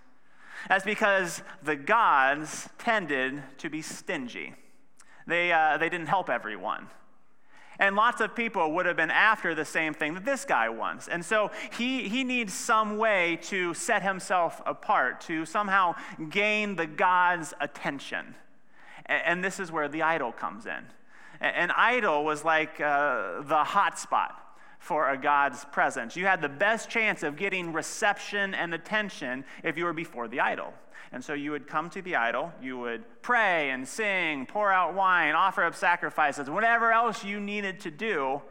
That's 0.70 0.86
because 0.86 1.44
the 1.62 1.76
gods 1.76 2.70
tended 2.78 3.44
to 3.58 3.70
be 3.70 3.82
stingy. 3.82 4.54
They, 5.28 5.52
uh, 5.52 5.78
they 5.78 5.90
didn't 5.90 6.08
help 6.08 6.30
everyone. 6.30 6.88
And 7.80 7.96
lots 7.96 8.22
of 8.22 8.36
people 8.36 8.72
would 8.74 8.86
have 8.86 8.96
been 8.96 9.12
after 9.12 9.54
the 9.54 9.66
same 9.66 9.94
thing 9.94 10.14
that 10.14 10.24
this 10.24 10.46
guy 10.46 10.70
wants. 10.70 11.08
And 11.08 11.26
so 11.26 11.52
he, 11.78 12.08
he 12.08 12.24
needs 12.24 12.54
some 12.54 12.98
way 12.98 13.38
to 13.44 13.74
set 13.74 14.02
himself 14.02 14.62
apart, 14.66 15.22
to 15.22 15.46
somehow 15.46 15.96
gain 16.30 16.76
the 16.76 16.88
God's 16.88 17.54
attention. 17.60 18.36
And 19.06 19.44
this 19.44 19.60
is 19.60 19.72
where 19.72 19.88
the 19.88 20.04
idol 20.04 20.32
comes 20.32 20.66
in. 20.66 20.86
An 21.42 21.72
idol 21.76 22.24
was 22.24 22.46
like 22.46 22.80
uh, 22.80 23.42
the 23.42 23.64
hot 23.64 24.00
spot 24.00 24.42
for 24.80 25.10
a 25.10 25.18
God's 25.18 25.66
presence. 25.66 26.16
You 26.16 26.26
had 26.26 26.42
the 26.42 26.50
best 26.50 26.90
chance 26.90 27.24
of 27.24 27.36
getting 27.36 27.74
reception 27.74 28.54
and 28.54 28.74
attention 28.74 29.44
if 29.64 29.78
you 29.78 29.84
were 29.84 29.94
before 29.94 30.28
the 30.28 30.40
idol. 30.40 30.74
And 31.16 31.24
so 31.24 31.32
you 31.32 31.52
would 31.52 31.66
come 31.66 31.90
to 31.92 32.02
the 32.02 32.18
idol, 32.18 32.52
you 32.62 32.78
would 32.78 33.06
pray 33.22 33.70
and 33.70 33.88
sing, 33.88 34.46
pour 34.46 34.70
out 34.70 34.96
wine, 34.96 35.34
offer 35.34 35.64
up 35.64 35.74
sacrifices, 35.74 36.50
whatever 36.50 36.92
else 36.92 37.24
you 37.24 37.40
needed 37.40 37.80
to 37.80 37.90
do 37.90 38.42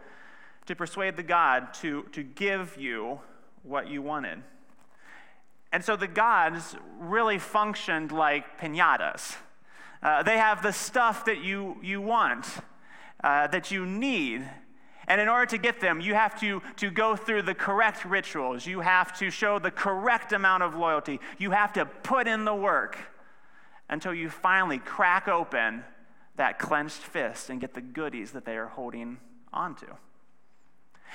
to 0.64 0.74
persuade 0.74 1.18
the 1.18 1.22
God 1.22 1.74
to, 1.74 2.04
to 2.12 2.22
give 2.22 2.78
you 2.78 3.20
what 3.64 3.88
you 3.88 4.00
wanted. 4.00 4.42
And 5.72 5.84
so 5.84 5.94
the 5.94 6.06
gods 6.06 6.74
really 6.98 7.38
functioned 7.38 8.12
like 8.12 8.58
pinatas. 8.58 9.36
Uh, 10.02 10.22
they 10.22 10.38
have 10.38 10.62
the 10.62 10.72
stuff 10.72 11.26
that 11.26 11.44
you, 11.44 11.76
you 11.82 12.00
want, 12.00 12.46
uh, 13.22 13.46
that 13.48 13.70
you 13.72 13.84
need, 13.84 14.48
and 15.06 15.20
in 15.20 15.28
order 15.28 15.46
to 15.46 15.58
get 15.58 15.80
them, 15.80 16.00
you 16.00 16.14
have 16.14 16.38
to, 16.40 16.62
to 16.76 16.90
go 16.90 17.16
through 17.16 17.42
the 17.42 17.54
correct 17.54 18.04
rituals. 18.04 18.66
You 18.66 18.80
have 18.80 19.16
to 19.18 19.30
show 19.30 19.58
the 19.58 19.70
correct 19.70 20.32
amount 20.32 20.62
of 20.62 20.74
loyalty. 20.74 21.20
You 21.38 21.50
have 21.50 21.72
to 21.74 21.86
put 21.86 22.26
in 22.26 22.44
the 22.44 22.54
work 22.54 22.98
until 23.88 24.14
you 24.14 24.30
finally 24.30 24.78
crack 24.78 25.28
open 25.28 25.84
that 26.36 26.58
clenched 26.58 26.98
fist 26.98 27.50
and 27.50 27.60
get 27.60 27.74
the 27.74 27.80
goodies 27.80 28.32
that 28.32 28.44
they 28.44 28.56
are 28.56 28.66
holding 28.66 29.18
onto. 29.52 29.86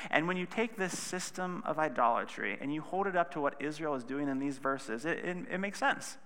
And 0.09 0.27
when 0.27 0.37
you 0.37 0.45
take 0.45 0.77
this 0.77 0.97
system 0.97 1.61
of 1.65 1.77
idolatry 1.77 2.57
and 2.61 2.73
you 2.73 2.81
hold 2.81 3.07
it 3.07 3.15
up 3.15 3.31
to 3.33 3.41
what 3.41 3.61
Israel 3.61 3.95
is 3.95 4.03
doing 4.03 4.29
in 4.29 4.39
these 4.39 4.57
verses, 4.57 5.05
it, 5.05 5.19
it, 5.19 5.37
it 5.51 5.57
makes 5.57 5.79
sense. 5.79 6.17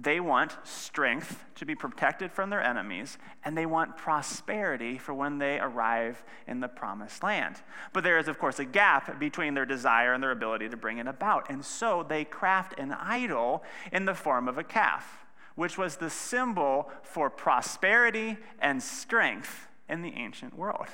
They 0.00 0.20
want 0.20 0.56
strength 0.62 1.44
to 1.56 1.66
be 1.66 1.74
protected 1.74 2.30
from 2.30 2.50
their 2.50 2.62
enemies, 2.62 3.18
and 3.44 3.56
they 3.58 3.66
want 3.66 3.96
prosperity 3.96 4.98
for 4.98 5.14
when 5.14 5.38
they 5.38 5.58
arrive 5.58 6.22
in 6.46 6.60
the 6.60 6.68
promised 6.68 7.22
land. 7.22 7.60
But 7.92 8.04
there 8.04 8.18
is, 8.18 8.28
of 8.28 8.38
course, 8.38 8.58
a 8.58 8.64
gap 8.64 9.18
between 9.18 9.54
their 9.54 9.66
desire 9.66 10.12
and 10.12 10.22
their 10.22 10.30
ability 10.30 10.68
to 10.68 10.76
bring 10.76 10.98
it 10.98 11.08
about. 11.08 11.50
And 11.50 11.64
so 11.64 12.04
they 12.08 12.24
craft 12.24 12.78
an 12.78 12.92
idol 12.92 13.64
in 13.90 14.04
the 14.04 14.14
form 14.14 14.46
of 14.48 14.58
a 14.58 14.64
calf, 14.64 15.24
which 15.56 15.76
was 15.76 15.96
the 15.96 16.10
symbol 16.10 16.90
for 17.02 17.28
prosperity 17.28 18.36
and 18.60 18.82
strength 18.82 19.66
in 19.88 20.02
the 20.02 20.12
ancient 20.14 20.56
world. 20.56 20.86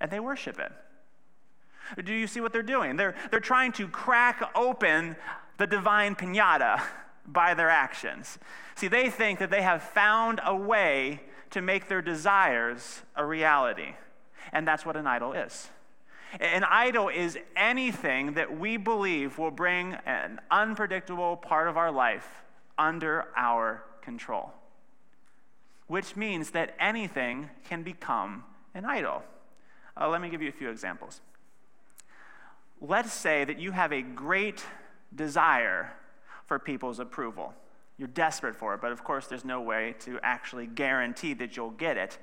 And 0.00 0.10
they 0.10 0.20
worship 0.20 0.58
it. 0.58 0.72
Do 2.02 2.12
you 2.14 2.26
see 2.26 2.40
what 2.40 2.52
they're 2.52 2.62
doing? 2.62 2.96
They're, 2.96 3.14
they're 3.30 3.40
trying 3.40 3.72
to 3.72 3.88
crack 3.88 4.50
open 4.54 5.16
the 5.58 5.66
divine 5.66 6.14
pinata 6.14 6.80
by 7.26 7.54
their 7.54 7.70
actions. 7.70 8.38
See, 8.74 8.88
they 8.88 9.10
think 9.10 9.38
that 9.38 9.50
they 9.50 9.62
have 9.62 9.82
found 9.82 10.40
a 10.44 10.54
way 10.54 11.20
to 11.50 11.62
make 11.62 11.88
their 11.88 12.02
desires 12.02 13.02
a 13.16 13.24
reality. 13.24 13.94
And 14.52 14.66
that's 14.66 14.84
what 14.84 14.96
an 14.96 15.06
idol 15.06 15.32
is. 15.32 15.68
An 16.40 16.64
idol 16.64 17.08
is 17.08 17.38
anything 17.54 18.34
that 18.34 18.58
we 18.58 18.76
believe 18.76 19.38
will 19.38 19.52
bring 19.52 19.94
an 20.04 20.40
unpredictable 20.50 21.36
part 21.36 21.68
of 21.68 21.76
our 21.76 21.92
life 21.92 22.42
under 22.76 23.26
our 23.36 23.84
control, 24.02 24.52
which 25.86 26.16
means 26.16 26.50
that 26.50 26.74
anything 26.80 27.50
can 27.68 27.84
become 27.84 28.44
an 28.74 28.84
idol. 28.84 29.22
Uh, 29.96 30.08
let 30.08 30.20
me 30.20 30.28
give 30.28 30.42
you 30.42 30.48
a 30.48 30.52
few 30.52 30.70
examples. 30.70 31.20
Let's 32.80 33.12
say 33.12 33.44
that 33.44 33.60
you 33.60 33.70
have 33.70 33.92
a 33.92 34.02
great 34.02 34.64
desire 35.14 35.92
for 36.54 36.60
people's 36.60 37.00
approval. 37.00 37.52
You're 37.98 38.06
desperate 38.06 38.54
for 38.54 38.74
it, 38.74 38.80
but 38.80 38.92
of 38.92 39.02
course, 39.02 39.26
there's 39.26 39.44
no 39.44 39.60
way 39.60 39.96
to 40.00 40.20
actually 40.22 40.68
guarantee 40.68 41.34
that 41.34 41.56
you'll 41.56 41.70
get 41.70 41.96
it. 41.96 42.16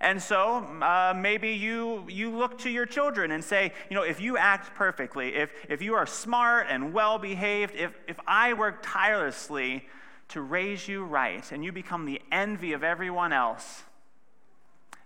And 0.00 0.20
so 0.20 0.56
uh, 0.82 1.14
maybe 1.16 1.50
you, 1.50 2.04
you 2.08 2.36
look 2.36 2.58
to 2.58 2.70
your 2.70 2.86
children 2.86 3.30
and 3.30 3.44
say, 3.44 3.72
you 3.88 3.94
know, 3.94 4.02
if 4.02 4.20
you 4.20 4.36
act 4.36 4.74
perfectly, 4.74 5.36
if, 5.36 5.52
if 5.68 5.80
you 5.80 5.94
are 5.94 6.06
smart 6.06 6.66
and 6.68 6.92
well 6.92 7.20
behaved, 7.20 7.76
if, 7.76 7.92
if 8.08 8.18
I 8.26 8.52
work 8.54 8.80
tirelessly 8.82 9.86
to 10.30 10.40
raise 10.40 10.88
you 10.88 11.04
right 11.04 11.52
and 11.52 11.64
you 11.64 11.70
become 11.70 12.04
the 12.04 12.20
envy 12.32 12.72
of 12.72 12.82
everyone 12.82 13.32
else, 13.32 13.84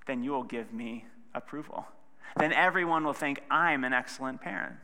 then 0.07 0.23
you 0.23 0.31
will 0.31 0.45
give 0.45 0.73
me 0.73 1.05
approval. 1.35 1.87
Then 2.39 2.55
everyone 2.55 3.05
will 3.05 3.13
think 3.13 3.43
I'm 3.51 3.85
an 3.85 3.93
excellent 3.93 4.41
parent. 4.41 4.77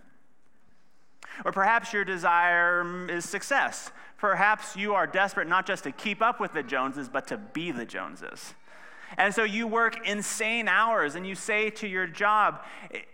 Or 1.44 1.52
perhaps 1.52 1.92
your 1.92 2.04
desire 2.04 3.08
is 3.10 3.28
success. 3.28 3.90
Perhaps 4.16 4.76
you 4.76 4.94
are 4.94 5.06
desperate 5.06 5.48
not 5.48 5.66
just 5.66 5.84
to 5.84 5.92
keep 5.92 6.20
up 6.22 6.40
with 6.40 6.52
the 6.52 6.62
Joneses, 6.62 7.08
but 7.08 7.26
to 7.28 7.36
be 7.36 7.70
the 7.70 7.84
Joneses. 7.84 8.54
And 9.16 9.34
so 9.34 9.42
you 9.42 9.66
work 9.66 10.06
insane 10.06 10.68
hours 10.68 11.14
and 11.14 11.26
you 11.26 11.34
say 11.34 11.70
to 11.70 11.88
your 11.88 12.06
job, 12.06 12.62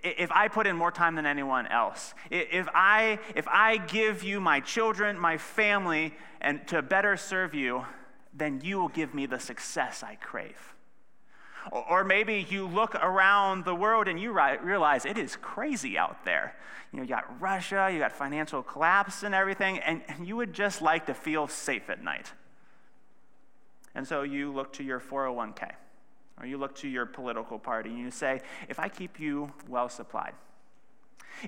if 0.02 0.32
I 0.32 0.48
put 0.48 0.66
in 0.66 0.76
more 0.76 0.90
time 0.90 1.14
than 1.14 1.26
anyone 1.26 1.66
else, 1.68 2.14
if 2.30 2.68
I, 2.74 3.20
if 3.36 3.46
I 3.46 3.76
give 3.76 4.24
you 4.24 4.40
my 4.40 4.60
children, 4.60 5.18
my 5.18 5.38
family, 5.38 6.14
and 6.40 6.66
to 6.68 6.82
better 6.82 7.16
serve 7.16 7.54
you, 7.54 7.84
then 8.32 8.60
you 8.64 8.78
will 8.78 8.88
give 8.88 9.14
me 9.14 9.26
the 9.26 9.38
success 9.38 10.02
I 10.02 10.16
crave. 10.16 10.74
Or 11.72 12.04
maybe 12.04 12.46
you 12.50 12.66
look 12.66 12.94
around 12.94 13.64
the 13.64 13.74
world 13.74 14.06
and 14.06 14.20
you 14.20 14.32
realize 14.32 15.06
it 15.06 15.16
is 15.16 15.36
crazy 15.36 15.96
out 15.96 16.24
there. 16.24 16.56
You 16.92 16.98
know, 16.98 17.02
you 17.04 17.08
got 17.08 17.40
Russia, 17.40 17.90
you 17.92 17.98
got 17.98 18.12
financial 18.12 18.62
collapse 18.62 19.22
and 19.22 19.34
everything, 19.34 19.78
and 19.78 20.02
you 20.26 20.36
would 20.36 20.52
just 20.52 20.82
like 20.82 21.06
to 21.06 21.14
feel 21.14 21.48
safe 21.48 21.88
at 21.88 22.04
night. 22.04 22.32
And 23.94 24.06
so 24.06 24.22
you 24.22 24.52
look 24.52 24.72
to 24.74 24.84
your 24.84 25.00
401k, 25.00 25.70
or 26.40 26.46
you 26.46 26.58
look 26.58 26.74
to 26.76 26.88
your 26.88 27.06
political 27.06 27.58
party, 27.58 27.90
and 27.90 27.98
you 27.98 28.10
say, 28.10 28.40
if 28.68 28.78
I 28.78 28.88
keep 28.88 29.18
you 29.18 29.52
well 29.68 29.88
supplied, 29.88 30.34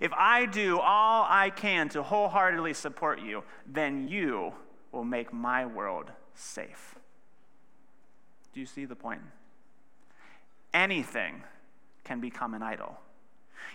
if 0.01 0.13
I 0.13 0.47
do 0.47 0.79
all 0.81 1.27
I 1.29 1.51
can 1.51 1.89
to 1.91 2.03
wholeheartedly 2.03 2.75
support 2.75 3.21
you, 3.21 3.45
then 3.67 4.09
you 4.09 4.53
will 4.93 5.05
make 5.05 5.33
my 5.33 5.67
world 5.67 6.11
safe. 6.35 6.97
Do 8.53 8.61
you 8.61 8.67
see 8.67 8.85
the 8.85 8.97
point? 8.97 9.21
Anything 10.77 11.43
can 12.05 12.21
become 12.21 12.55
an 12.55 12.63
idol. 12.63 12.99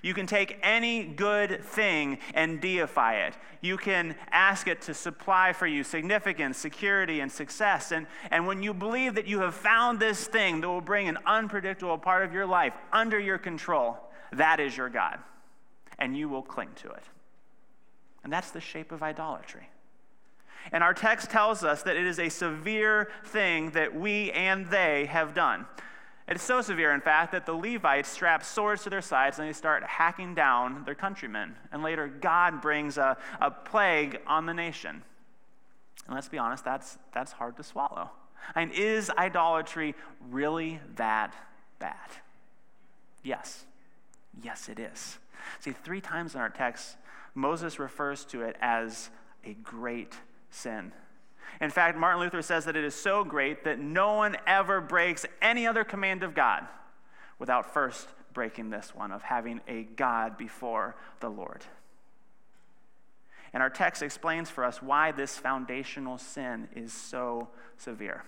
You 0.03 0.13
can 0.13 0.25
take 0.25 0.57
any 0.63 1.03
good 1.03 1.63
thing 1.63 2.19
and 2.33 2.61
deify 2.61 3.15
it. 3.25 3.35
You 3.59 3.77
can 3.77 4.15
ask 4.31 4.67
it 4.67 4.81
to 4.83 4.93
supply 4.93 5.53
for 5.53 5.67
you 5.67 5.83
significance, 5.83 6.57
security, 6.57 7.19
and 7.19 7.31
success. 7.31 7.91
And, 7.91 8.07
and 8.31 8.47
when 8.47 8.63
you 8.63 8.73
believe 8.73 9.15
that 9.15 9.27
you 9.27 9.41
have 9.41 9.53
found 9.53 9.99
this 9.99 10.25
thing 10.25 10.61
that 10.61 10.67
will 10.67 10.81
bring 10.81 11.07
an 11.07 11.17
unpredictable 11.25 11.97
part 11.97 12.23
of 12.23 12.33
your 12.33 12.45
life 12.45 12.73
under 12.93 13.19
your 13.19 13.37
control, 13.37 13.97
that 14.31 14.59
is 14.59 14.77
your 14.77 14.89
God. 14.89 15.19
And 15.99 16.17
you 16.17 16.29
will 16.29 16.43
cling 16.43 16.69
to 16.77 16.89
it. 16.89 17.03
And 18.23 18.31
that's 18.31 18.51
the 18.51 18.61
shape 18.61 18.91
of 18.91 19.03
idolatry. 19.03 19.69
And 20.71 20.83
our 20.83 20.93
text 20.93 21.29
tells 21.29 21.63
us 21.63 21.83
that 21.83 21.95
it 21.95 22.05
is 22.05 22.19
a 22.19 22.29
severe 22.29 23.09
thing 23.25 23.71
that 23.71 23.95
we 23.95 24.31
and 24.31 24.67
they 24.69 25.05
have 25.05 25.33
done. 25.33 25.65
It's 26.31 26.43
so 26.43 26.61
severe, 26.61 26.93
in 26.93 27.01
fact, 27.01 27.33
that 27.33 27.45
the 27.45 27.53
Levites 27.53 28.07
strap 28.07 28.45
swords 28.45 28.83
to 28.83 28.89
their 28.89 29.01
sides 29.01 29.37
and 29.37 29.45
they 29.45 29.51
start 29.51 29.83
hacking 29.83 30.33
down 30.33 30.85
their 30.85 30.95
countrymen. 30.95 31.55
And 31.73 31.83
later, 31.83 32.07
God 32.07 32.61
brings 32.61 32.97
a, 32.97 33.17
a 33.41 33.51
plague 33.51 34.17
on 34.25 34.45
the 34.45 34.53
nation. 34.53 35.03
And 36.05 36.15
let's 36.15 36.29
be 36.29 36.37
honest, 36.37 36.63
that's, 36.63 36.97
that's 37.13 37.33
hard 37.33 37.57
to 37.57 37.63
swallow. 37.63 38.11
Mean, 38.55 38.71
is 38.73 39.11
idolatry 39.17 39.93
really 40.29 40.79
that 40.95 41.33
bad? 41.79 41.97
Yes. 43.23 43.65
Yes, 44.41 44.69
it 44.69 44.79
is. 44.79 45.17
See, 45.59 45.71
three 45.71 45.99
times 45.99 46.33
in 46.33 46.39
our 46.39 46.49
text, 46.49 46.95
Moses 47.35 47.77
refers 47.77 48.23
to 48.25 48.41
it 48.43 48.55
as 48.61 49.09
a 49.43 49.53
great 49.53 50.13
sin. 50.49 50.93
In 51.59 51.69
fact, 51.69 51.97
Martin 51.97 52.21
Luther 52.21 52.41
says 52.41 52.65
that 52.65 52.75
it 52.75 52.83
is 52.83 52.95
so 52.95 53.23
great 53.23 53.63
that 53.65 53.79
no 53.79 54.13
one 54.13 54.37
ever 54.47 54.81
breaks 54.81 55.25
any 55.41 55.67
other 55.67 55.83
command 55.83 56.23
of 56.23 56.33
God 56.33 56.65
without 57.39 57.73
first 57.73 58.07
breaking 58.33 58.69
this 58.69 58.95
one 58.95 59.11
of 59.11 59.23
having 59.23 59.61
a 59.67 59.83
God 59.83 60.37
before 60.37 60.95
the 61.19 61.29
Lord. 61.29 61.65
And 63.53 63.61
our 63.61 63.69
text 63.69 64.01
explains 64.01 64.49
for 64.49 64.63
us 64.63 64.81
why 64.81 65.11
this 65.11 65.37
foundational 65.37 66.17
sin 66.17 66.69
is 66.75 66.93
so 66.93 67.49
severe. 67.77 68.23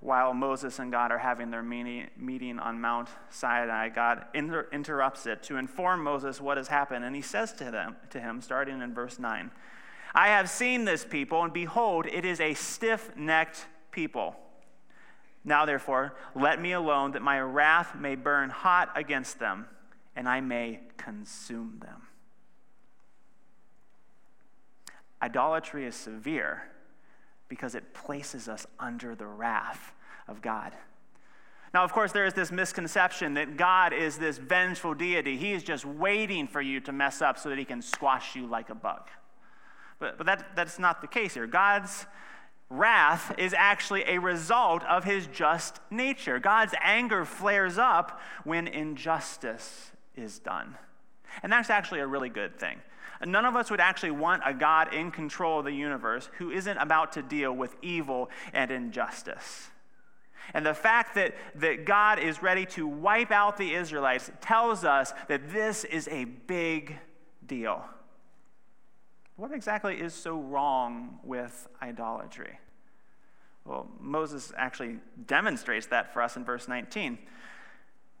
While 0.00 0.34
Moses 0.34 0.78
and 0.78 0.90
God 0.90 1.12
are 1.12 1.18
having 1.18 1.50
their 1.50 1.62
meeting 1.62 2.58
on 2.58 2.80
Mount 2.80 3.08
Sinai, 3.30 3.88
God 3.88 4.24
inter- 4.34 4.68
interrupts 4.72 5.26
it 5.26 5.42
to 5.44 5.56
inform 5.56 6.02
Moses 6.02 6.40
what 6.40 6.56
has 6.56 6.68
happened. 6.68 7.04
And 7.04 7.14
he 7.14 7.22
says 7.22 7.52
to, 7.54 7.70
them, 7.70 7.96
to 8.10 8.20
him, 8.20 8.40
starting 8.40 8.80
in 8.80 8.94
verse 8.94 9.18
9, 9.18 9.50
I 10.14 10.28
have 10.28 10.50
seen 10.50 10.84
this 10.84 11.04
people, 11.04 11.42
and 11.42 11.52
behold, 11.52 12.06
it 12.06 12.24
is 12.24 12.40
a 12.40 12.54
stiff 12.54 13.16
necked 13.16 13.66
people. 13.90 14.36
Now, 15.44 15.64
therefore, 15.64 16.14
let 16.34 16.60
me 16.60 16.72
alone, 16.72 17.12
that 17.12 17.22
my 17.22 17.40
wrath 17.40 17.94
may 17.96 18.14
burn 18.14 18.50
hot 18.50 18.90
against 18.94 19.38
them, 19.38 19.66
and 20.14 20.28
I 20.28 20.40
may 20.40 20.80
consume 20.96 21.80
them. 21.80 22.02
Idolatry 25.20 25.86
is 25.86 25.94
severe 25.94 26.64
because 27.48 27.74
it 27.74 27.94
places 27.94 28.48
us 28.48 28.66
under 28.78 29.14
the 29.14 29.26
wrath 29.26 29.92
of 30.28 30.42
God. 30.42 30.72
Now, 31.72 31.84
of 31.84 31.92
course, 31.92 32.12
there 32.12 32.26
is 32.26 32.34
this 32.34 32.52
misconception 32.52 33.34
that 33.34 33.56
God 33.56 33.92
is 33.92 34.18
this 34.18 34.36
vengeful 34.36 34.94
deity. 34.94 35.38
He 35.38 35.52
is 35.52 35.62
just 35.62 35.86
waiting 35.86 36.46
for 36.46 36.60
you 36.60 36.80
to 36.80 36.92
mess 36.92 37.22
up 37.22 37.38
so 37.38 37.48
that 37.48 37.58
he 37.58 37.64
can 37.64 37.80
squash 37.80 38.36
you 38.36 38.46
like 38.46 38.68
a 38.68 38.74
bug. 38.74 39.08
But, 40.02 40.18
but 40.18 40.26
that, 40.26 40.56
that's 40.56 40.80
not 40.80 41.00
the 41.00 41.06
case 41.06 41.34
here. 41.34 41.46
God's 41.46 42.06
wrath 42.68 43.32
is 43.38 43.54
actually 43.56 44.02
a 44.08 44.18
result 44.18 44.82
of 44.82 45.04
his 45.04 45.28
just 45.28 45.78
nature. 45.92 46.40
God's 46.40 46.74
anger 46.82 47.24
flares 47.24 47.78
up 47.78 48.20
when 48.42 48.66
injustice 48.66 49.92
is 50.16 50.40
done. 50.40 50.76
And 51.44 51.52
that's 51.52 51.70
actually 51.70 52.00
a 52.00 52.06
really 52.06 52.30
good 52.30 52.58
thing. 52.58 52.80
None 53.24 53.44
of 53.44 53.54
us 53.54 53.70
would 53.70 53.78
actually 53.78 54.10
want 54.10 54.42
a 54.44 54.52
God 54.52 54.92
in 54.92 55.12
control 55.12 55.60
of 55.60 55.66
the 55.66 55.72
universe 55.72 56.28
who 56.38 56.50
isn't 56.50 56.78
about 56.78 57.12
to 57.12 57.22
deal 57.22 57.52
with 57.52 57.76
evil 57.80 58.28
and 58.52 58.72
injustice. 58.72 59.70
And 60.52 60.66
the 60.66 60.74
fact 60.74 61.14
that, 61.14 61.36
that 61.54 61.84
God 61.84 62.18
is 62.18 62.42
ready 62.42 62.66
to 62.66 62.88
wipe 62.88 63.30
out 63.30 63.56
the 63.56 63.72
Israelites 63.74 64.32
tells 64.40 64.84
us 64.84 65.12
that 65.28 65.52
this 65.52 65.84
is 65.84 66.08
a 66.08 66.24
big 66.24 66.98
deal. 67.46 67.84
What 69.42 69.50
exactly 69.50 69.96
is 69.96 70.14
so 70.14 70.38
wrong 70.38 71.18
with 71.24 71.66
idolatry? 71.82 72.60
Well, 73.64 73.88
Moses 73.98 74.52
actually 74.56 74.98
demonstrates 75.26 75.86
that 75.88 76.12
for 76.12 76.22
us 76.22 76.36
in 76.36 76.44
verse 76.44 76.68
19. 76.68 77.18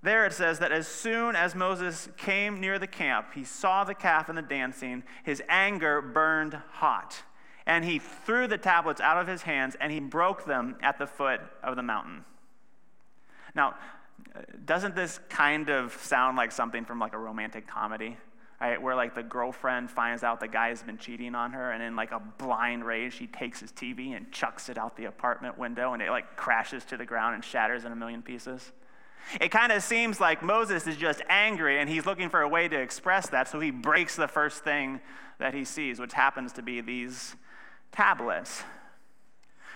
There 0.02 0.26
it 0.26 0.32
says 0.32 0.58
that 0.58 0.72
as 0.72 0.88
soon 0.88 1.36
as 1.36 1.54
Moses 1.54 2.08
came 2.16 2.60
near 2.60 2.76
the 2.80 2.88
camp, 2.88 3.34
he 3.36 3.44
saw 3.44 3.84
the 3.84 3.94
calf 3.94 4.30
and 4.30 4.36
the 4.36 4.42
dancing, 4.42 5.04
his 5.22 5.40
anger 5.48 6.02
burned 6.02 6.54
hot. 6.54 7.22
And 7.66 7.84
he 7.84 8.00
threw 8.00 8.48
the 8.48 8.58
tablets 8.58 9.00
out 9.00 9.16
of 9.16 9.28
his 9.28 9.42
hands 9.42 9.76
and 9.80 9.92
he 9.92 10.00
broke 10.00 10.44
them 10.44 10.74
at 10.82 10.98
the 10.98 11.06
foot 11.06 11.40
of 11.62 11.76
the 11.76 11.84
mountain. 11.84 12.24
Now, 13.54 13.76
uh, 14.34 14.40
doesn't 14.64 14.96
this 14.96 15.20
kind 15.28 15.70
of 15.70 15.92
sound 16.02 16.36
like 16.36 16.50
something 16.50 16.84
from 16.84 16.98
like 16.98 17.12
a 17.12 17.18
romantic 17.18 17.68
comedy? 17.68 18.16
Right? 18.62 18.80
Where 18.80 18.94
like 18.94 19.14
the 19.14 19.24
girlfriend 19.24 19.90
finds 19.90 20.22
out 20.22 20.38
the 20.38 20.46
guy 20.46 20.68
has 20.68 20.82
been 20.82 20.96
cheating 20.96 21.34
on 21.34 21.50
her, 21.52 21.72
and 21.72 21.82
in 21.82 21.96
like 21.96 22.12
a 22.12 22.22
blind 22.38 22.84
rage, 22.84 23.14
she 23.14 23.26
takes 23.26 23.58
his 23.58 23.72
TV 23.72 24.16
and 24.16 24.30
chucks 24.30 24.68
it 24.68 24.78
out 24.78 24.96
the 24.96 25.06
apartment 25.06 25.58
window, 25.58 25.94
and 25.94 26.02
it 26.02 26.10
like 26.10 26.36
crashes 26.36 26.84
to 26.84 26.96
the 26.96 27.04
ground 27.04 27.34
and 27.34 27.44
shatters 27.44 27.84
in 27.84 27.90
a 27.90 27.96
million 27.96 28.22
pieces. 28.22 28.70
It 29.40 29.50
kind 29.50 29.72
of 29.72 29.82
seems 29.82 30.20
like 30.20 30.42
Moses 30.42 30.86
is 30.86 30.96
just 30.96 31.22
angry 31.28 31.78
and 31.78 31.88
he's 31.88 32.06
looking 32.06 32.28
for 32.28 32.42
a 32.42 32.48
way 32.48 32.68
to 32.68 32.78
express 32.78 33.28
that, 33.30 33.48
so 33.48 33.58
he 33.58 33.70
breaks 33.70 34.14
the 34.14 34.28
first 34.28 34.62
thing 34.62 35.00
that 35.38 35.54
he 35.54 35.64
sees, 35.64 35.98
which 35.98 36.12
happens 36.12 36.52
to 36.52 36.62
be 36.62 36.80
these 36.80 37.34
tablets. 37.90 38.62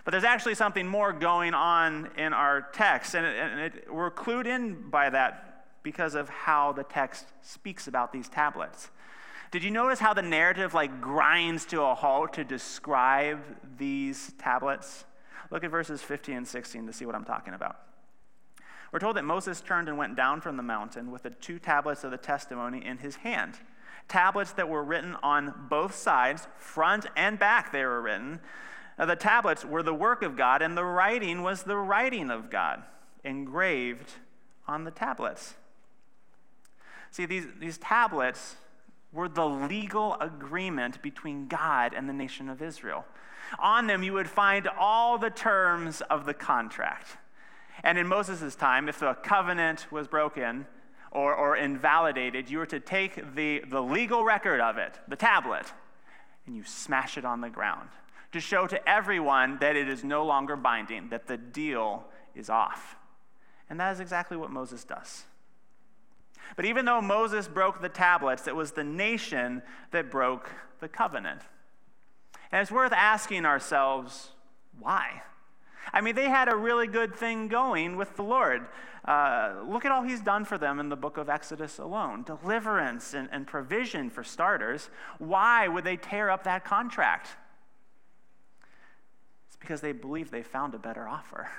But 0.05 0.12
there's 0.12 0.25
actually 0.25 0.55
something 0.55 0.87
more 0.87 1.12
going 1.12 1.55
on 1.55 2.11
in 2.16 2.33
our 2.33 2.62
text, 2.72 3.16
and, 3.16 3.27
it, 3.27 3.37
and 3.37 3.61
it, 3.61 3.92
we're 3.92 4.12
clued 4.12 4.46
in 4.46 4.90
by 4.90 5.11
that 5.11 5.56
because 5.87 6.16
of 6.16 6.29
how 6.29 6.72
the 6.72 6.83
text 6.83 7.27
speaks 7.42 7.87
about 7.87 8.12
these 8.12 8.29
tablets. 8.29 8.90
Did 9.53 9.62
you 9.62 9.70
notice 9.70 10.01
how 10.01 10.14
the 10.14 10.20
narrative 10.20 10.75
like 10.75 11.01
grinds 11.01 11.64
to 11.66 11.81
a 11.81 11.94
halt 11.94 12.33
to 12.33 12.42
describe 12.42 13.38
these 13.79 14.33
tablets? 14.37 15.05
Look 15.49 15.62
at 15.62 15.70
verses 15.70 16.03
15 16.03 16.38
and 16.38 16.49
16 16.49 16.88
to 16.88 16.92
see 16.92 17.07
what 17.07 17.14
I'm 17.14 17.25
talking 17.25 17.55
about. 17.55 17.77
We're 18.90 18.99
told 18.99 19.14
that 19.14 19.25
Moses 19.25 19.61
turned 19.61 19.88
and 19.88 19.96
went 19.96 20.16
down 20.16 20.40
from 20.40 20.57
the 20.57 20.64
mountain 20.64 21.12
with 21.12 21.22
the 21.22 21.31
two 21.31 21.61
tablets 21.61 22.03
of 22.03 22.11
the 22.11 22.18
testimony 22.18 22.85
in 22.85 22.99
his 22.99 23.14
hand. 23.14 23.55
Tablets 24.09 24.55
that 24.55 24.68
were 24.68 24.83
written 24.83 25.14
on 25.22 25.55
both 25.70 25.94
sides, 25.94 26.49
front 26.59 27.07
and 27.14 27.38
back, 27.38 27.70
they 27.70 27.85
were 27.85 28.03
written. 28.03 28.40
Now, 28.99 29.05
the 29.05 29.14
tablets 29.14 29.64
were 29.64 29.85
the 29.85 29.94
work 29.94 30.25
of 30.25 30.37
God, 30.37 30.62
and 30.62 30.77
the 30.77 30.85
writing 30.85 31.44
was 31.44 31.62
the 31.62 31.77
writing 31.77 32.29
of 32.33 32.51
God, 32.51 32.83
engraved 33.22 34.14
on 34.66 34.83
the 34.83 34.90
tablets. 34.90 35.55
See, 37.11 37.27
these, 37.27 37.47
these 37.59 37.79
tablets 37.79 38.57
were 39.12 39.29
the 39.29 39.47
legal 39.47 40.16
agreement 40.21 41.01
between 41.03 41.49
God 41.49 41.95
and 41.95 42.09
the 42.09 42.12
nation 42.12 42.49
of 42.49 42.61
Israel. 42.61 43.05
On 43.59 43.87
them, 43.87 44.03
you 44.03 44.12
would 44.12 44.29
find 44.29 44.69
all 44.79 45.19
the 45.19 45.31
terms 45.31 46.01
of 46.03 46.27
the 46.27 46.35
contract. 46.35 47.16
And 47.83 47.97
in 47.99 48.07
Moses' 48.07 48.55
time, 48.55 48.88
if 48.88 49.03
a 49.03 49.14
covenant 49.14 49.87
was 49.90 50.09
broken 50.09 50.66
or, 51.12 51.35
or 51.35 51.57
invalidated, 51.57 52.51
you 52.51 52.59
were 52.59 52.66
to 52.66 52.81
take 52.81 53.35
the, 53.35 53.62
the 53.69 53.81
legal 53.81 54.25
record 54.25 54.61
of 54.61 54.79
it, 54.79 54.99
the 55.09 55.16
tablet, 55.16 55.73
and 56.47 56.57
you 56.57 56.64
smash 56.64 57.16
it 57.16 57.25
on 57.25 57.40
the 57.40 57.51
ground 57.51 57.88
to 58.33 58.40
show 58.40 58.66
to 58.66 58.88
everyone 58.88 59.59
that 59.61 59.77
it 59.77 59.88
is 59.88 60.05
no 60.05 60.25
longer 60.25 60.57
binding, 60.57 61.09
that 61.09 61.27
the 61.27 61.37
deal 61.37 62.05
is 62.35 62.51
off. 62.51 62.97
And 63.71 63.81
that 63.81 63.92
is 63.92 64.01
exactly 64.01 64.37
what 64.37 64.51
Moses 64.51 64.85
does. 64.85 65.25
But 66.55 66.65
even 66.65 66.85
though 66.85 67.01
Moses 67.01 67.49
broke 67.49 67.83
the 67.83 67.89
tablets, 67.89 68.47
it 68.47 68.55
was 68.55 68.73
the 68.73 68.85
nation 68.85 69.63
that 69.91 70.11
broke 70.11 70.51
the 70.81 70.89
covenant. 70.89 71.41
And 72.53 72.63
it's 72.63 72.71
worth 72.71 72.93
asking 72.93 73.45
ourselves 73.45 74.31
why? 74.79 75.23
I 75.93 76.01
mean, 76.01 76.15
they 76.15 76.29
had 76.29 76.49
a 76.49 76.57
really 76.57 76.87
good 76.87 77.15
thing 77.15 77.49
going 77.49 77.97
with 77.97 78.17
the 78.17 78.23
Lord. 78.23 78.67
Uh, 79.05 79.55
look 79.67 79.85
at 79.85 79.93
all 79.93 80.03
he's 80.03 80.21
done 80.21 80.45
for 80.45 80.59
them 80.59 80.81
in 80.81 80.89
the 80.89 80.97
book 80.97 81.17
of 81.17 81.29
Exodus 81.29 81.79
alone 81.79 82.25
deliverance 82.25 83.15
and, 83.15 83.29
and 83.31 83.47
provision 83.47 84.11
for 84.11 84.25
starters. 84.25 84.91
Why 85.19 85.69
would 85.69 85.85
they 85.85 85.97
tear 85.97 86.29
up 86.29 86.45
that 86.45 86.65
contract? 86.65 87.29
It's 89.47 89.57
because 89.57 89.81
they 89.81 89.93
believe 89.93 90.31
they 90.31 90.43
found 90.43 90.75
a 90.75 90.79
better 90.79 91.09
offer. 91.09 91.49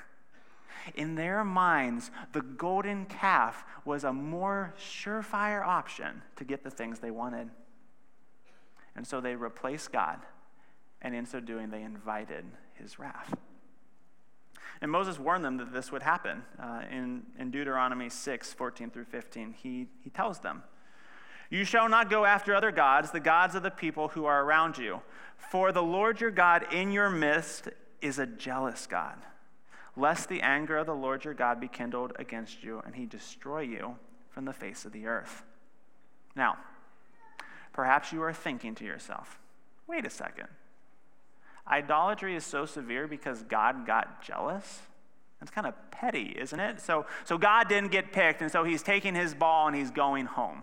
In 0.94 1.14
their 1.14 1.44
minds, 1.44 2.10
the 2.32 2.40
golden 2.40 3.06
calf 3.06 3.64
was 3.84 4.04
a 4.04 4.12
more 4.12 4.74
surefire 4.78 5.64
option 5.64 6.22
to 6.36 6.44
get 6.44 6.64
the 6.64 6.70
things 6.70 6.98
they 6.98 7.10
wanted. 7.10 7.48
And 8.96 9.06
so 9.06 9.20
they 9.20 9.36
replaced 9.36 9.92
God, 9.92 10.18
and 11.00 11.14
in 11.14 11.26
so 11.26 11.40
doing, 11.40 11.70
they 11.70 11.82
invited 11.82 12.44
his 12.74 12.98
wrath. 12.98 13.34
And 14.80 14.90
Moses 14.90 15.18
warned 15.18 15.44
them 15.44 15.56
that 15.58 15.72
this 15.72 15.90
would 15.90 16.02
happen. 16.02 16.42
Uh, 16.60 16.82
in, 16.90 17.22
in 17.38 17.50
Deuteronomy 17.50 18.08
6 18.08 18.52
14 18.52 18.90
through 18.90 19.04
15, 19.04 19.52
he, 19.52 19.88
he 20.02 20.10
tells 20.10 20.38
them, 20.40 20.62
You 21.50 21.64
shall 21.64 21.88
not 21.88 22.10
go 22.10 22.24
after 22.24 22.54
other 22.54 22.70
gods, 22.70 23.10
the 23.10 23.20
gods 23.20 23.54
of 23.54 23.62
the 23.62 23.70
people 23.70 24.08
who 24.08 24.24
are 24.24 24.44
around 24.44 24.78
you. 24.78 25.00
For 25.36 25.72
the 25.72 25.82
Lord 25.82 26.20
your 26.20 26.30
God 26.30 26.72
in 26.72 26.92
your 26.92 27.10
midst 27.10 27.68
is 28.00 28.18
a 28.18 28.26
jealous 28.26 28.86
God 28.86 29.18
lest 29.98 30.28
the 30.28 30.40
anger 30.42 30.78
of 30.78 30.86
the 30.86 30.94
Lord 30.94 31.24
your 31.24 31.34
God 31.34 31.60
be 31.60 31.68
kindled 31.68 32.12
against 32.18 32.62
you, 32.62 32.80
and 32.84 32.94
he 32.94 33.04
destroy 33.04 33.60
you 33.60 33.96
from 34.30 34.44
the 34.44 34.52
face 34.52 34.84
of 34.84 34.92
the 34.92 35.06
earth. 35.06 35.42
Now, 36.36 36.56
perhaps 37.72 38.12
you 38.12 38.22
are 38.22 38.32
thinking 38.32 38.74
to 38.76 38.84
yourself, 38.84 39.38
wait 39.86 40.06
a 40.06 40.10
second. 40.10 40.48
Idolatry 41.66 42.36
is 42.36 42.44
so 42.44 42.64
severe 42.64 43.06
because 43.06 43.42
God 43.42 43.86
got 43.86 44.22
jealous? 44.22 44.80
That's 45.40 45.50
kind 45.50 45.66
of 45.66 45.74
petty, 45.90 46.34
isn't 46.38 46.58
it? 46.58 46.80
So, 46.80 47.06
so 47.24 47.36
God 47.36 47.68
didn't 47.68 47.90
get 47.90 48.12
picked, 48.12 48.40
and 48.40 48.50
so 48.50 48.64
he's 48.64 48.82
taking 48.82 49.14
his 49.14 49.34
ball 49.34 49.66
and 49.66 49.76
he's 49.76 49.90
going 49.90 50.26
home. 50.26 50.62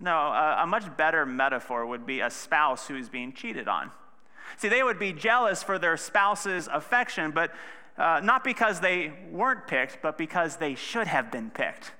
No, 0.00 0.12
a, 0.12 0.60
a 0.62 0.66
much 0.66 0.96
better 0.96 1.26
metaphor 1.26 1.86
would 1.86 2.06
be 2.06 2.20
a 2.20 2.30
spouse 2.30 2.88
who 2.88 2.96
is 2.96 3.08
being 3.08 3.32
cheated 3.32 3.68
on. 3.68 3.90
See, 4.56 4.68
they 4.68 4.82
would 4.82 4.98
be 4.98 5.12
jealous 5.12 5.62
for 5.62 5.78
their 5.78 5.96
spouse's 5.96 6.68
affection, 6.72 7.30
but 7.30 7.52
uh, 7.96 8.20
not 8.22 8.44
because 8.44 8.80
they 8.80 9.12
weren't 9.30 9.66
picked, 9.66 10.00
but 10.02 10.16
because 10.16 10.56
they 10.56 10.74
should 10.74 11.06
have 11.06 11.30
been 11.30 11.50
picked. 11.50 11.92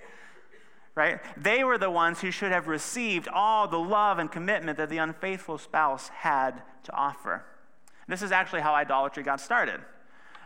Right? 0.95 1.21
They 1.37 1.63
were 1.65 1.79
the 1.79 1.91
ones 1.91 2.21
who 2.21 2.31
should 2.31 2.53
have 2.53 2.69
received 2.69 3.29
all 3.29 3.69
the 3.69 3.79
love 3.79 4.19
and 4.19 4.31
commitment 4.31 4.77
that 4.79 4.89
the 4.89 4.99
unfaithful 4.99 5.59
spouse 5.59 6.09
had 6.09 6.63
to 6.85 6.93
offer. 6.93 7.45
This 8.09 8.23
is 8.23 8.33
actually 8.33 8.63
how 8.63 8.75
idolatry 8.75 9.23
got 9.23 9.41
started. 9.41 9.81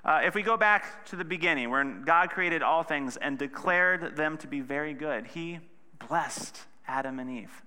Uh, 0.04 0.20
if 0.22 0.34
we 0.34 0.42
go 0.42 0.56
back 0.56 1.06
to 1.06 1.16
the 1.16 1.24
beginning, 1.24 1.70
when 1.70 2.02
God 2.02 2.30
created 2.30 2.62
all 2.62 2.82
things 2.82 3.16
and 3.16 3.38
declared 3.38 4.16
them 4.16 4.36
to 4.38 4.46
be 4.46 4.60
very 4.60 4.92
good, 4.92 5.28
He 5.28 5.60
blessed 5.98 6.58
Adam 6.86 7.18
and 7.18 7.30
Eve. 7.30 7.62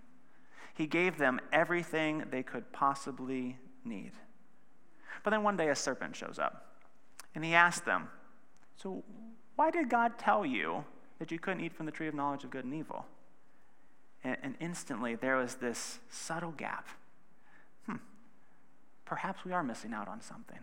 He 0.76 0.86
gave 0.86 1.18
them 1.18 1.40
everything 1.52 2.26
they 2.30 2.44
could 2.44 2.72
possibly 2.72 3.58
need. 3.84 4.12
But 5.24 5.32
then 5.32 5.42
one 5.42 5.58
day 5.58 5.70
a 5.70 5.76
serpent 5.76 6.16
shows 6.16 6.38
up 6.38 6.77
and 7.38 7.46
he 7.46 7.54
asked 7.54 7.86
them, 7.86 8.10
So, 8.78 9.04
why 9.58 9.70
did 9.70 9.90
God 9.90 10.18
tell 10.18 10.44
you 10.44 10.84
that 11.20 11.30
you 11.30 11.38
couldn't 11.38 11.64
eat 11.64 11.72
from 11.72 11.86
the 11.86 11.92
tree 11.92 12.08
of 12.08 12.16
knowledge 12.16 12.44
of 12.44 12.50
good 12.50 12.66
and 12.66 12.74
evil? 12.74 13.06
And, 14.24 14.38
and 14.42 14.56
instantly 14.60 15.14
there 15.14 15.36
was 15.36 15.54
this 15.54 16.00
subtle 16.10 16.50
gap. 16.50 16.88
Hmm, 17.86 17.98
perhaps 19.06 19.46
we 19.46 19.52
are 19.52 19.62
missing 19.62 19.94
out 19.94 20.08
on 20.08 20.20
something. 20.20 20.58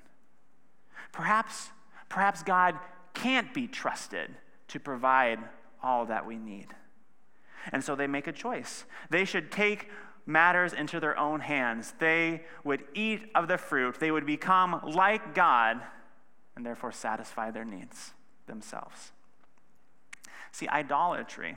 Perhaps, 1.13 1.69
perhaps 2.09 2.43
God 2.43 2.77
can't 3.15 3.55
be 3.55 3.69
trusted 3.69 4.35
to 4.67 4.81
provide 4.81 5.39
all 5.81 6.07
that 6.07 6.27
we 6.27 6.39
need. 6.39 6.75
And 7.71 7.85
so 7.85 7.95
they 7.95 8.09
make 8.09 8.27
a 8.27 8.33
choice. 8.33 8.85
They 9.11 9.25
should 9.25 9.53
take 9.53 9.89
matters 10.27 10.73
into 10.73 10.99
their 10.99 11.17
own 11.17 11.39
hands. 11.39 11.95
They 12.01 12.43
would 12.65 12.83
eat 12.95 13.31
of 13.37 13.47
the 13.47 13.59
fruit, 13.59 14.01
they 14.01 14.11
would 14.11 14.27
become 14.27 14.81
like 14.83 15.37
God, 15.37 15.81
and 16.57 16.65
therefore 16.65 16.93
satisfy 16.93 17.51
their 17.51 17.65
needs 17.65 18.13
themselves. 18.47 19.13
See, 20.53 20.69
idolatry 20.69 21.57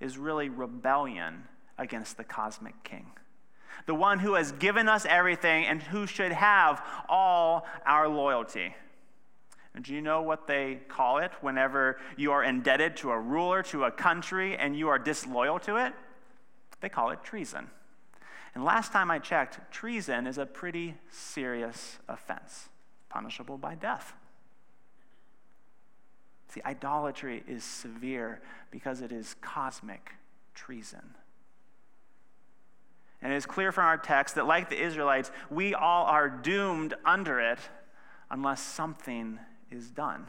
is 0.00 0.16
really 0.16 0.48
rebellion 0.48 1.44
against 1.76 2.16
the 2.16 2.24
cosmic 2.24 2.82
king, 2.84 3.06
the 3.86 3.94
one 3.94 4.20
who 4.20 4.34
has 4.34 4.52
given 4.52 4.88
us 4.88 5.06
everything 5.06 5.64
and 5.64 5.82
who 5.82 6.06
should 6.06 6.32
have 6.32 6.82
all 7.08 7.66
our 7.84 8.08
loyalty. 8.08 8.74
And 9.74 9.84
do 9.84 9.94
you 9.94 10.00
know 10.00 10.22
what 10.22 10.46
they 10.46 10.80
call 10.88 11.18
it 11.18 11.30
whenever 11.40 11.98
you 12.16 12.32
are 12.32 12.42
indebted 12.42 12.96
to 12.98 13.10
a 13.10 13.18
ruler, 13.18 13.62
to 13.64 13.84
a 13.84 13.90
country, 13.90 14.56
and 14.56 14.76
you 14.76 14.88
are 14.88 14.98
disloyal 14.98 15.58
to 15.60 15.76
it? 15.76 15.92
They 16.80 16.88
call 16.88 17.10
it 17.10 17.22
treason. 17.22 17.68
And 18.54 18.64
last 18.64 18.92
time 18.92 19.10
I 19.10 19.18
checked, 19.18 19.70
treason 19.72 20.26
is 20.26 20.38
a 20.38 20.46
pretty 20.46 20.94
serious 21.10 21.98
offense, 22.08 22.68
punishable 23.08 23.58
by 23.58 23.74
death. 23.74 24.14
See, 26.48 26.60
idolatry 26.64 27.42
is 27.46 27.62
severe 27.62 28.40
because 28.70 29.00
it 29.00 29.12
is 29.12 29.36
cosmic 29.40 30.12
treason. 30.54 31.14
And 33.20 33.32
it 33.32 33.36
is 33.36 33.46
clear 33.46 33.72
from 33.72 33.84
our 33.84 33.98
text 33.98 34.36
that, 34.36 34.46
like 34.46 34.70
the 34.70 34.80
Israelites, 34.80 35.30
we 35.50 35.74
all 35.74 36.06
are 36.06 36.28
doomed 36.28 36.94
under 37.04 37.40
it 37.40 37.58
unless 38.30 38.60
something 38.60 39.38
is 39.70 39.90
done. 39.90 40.26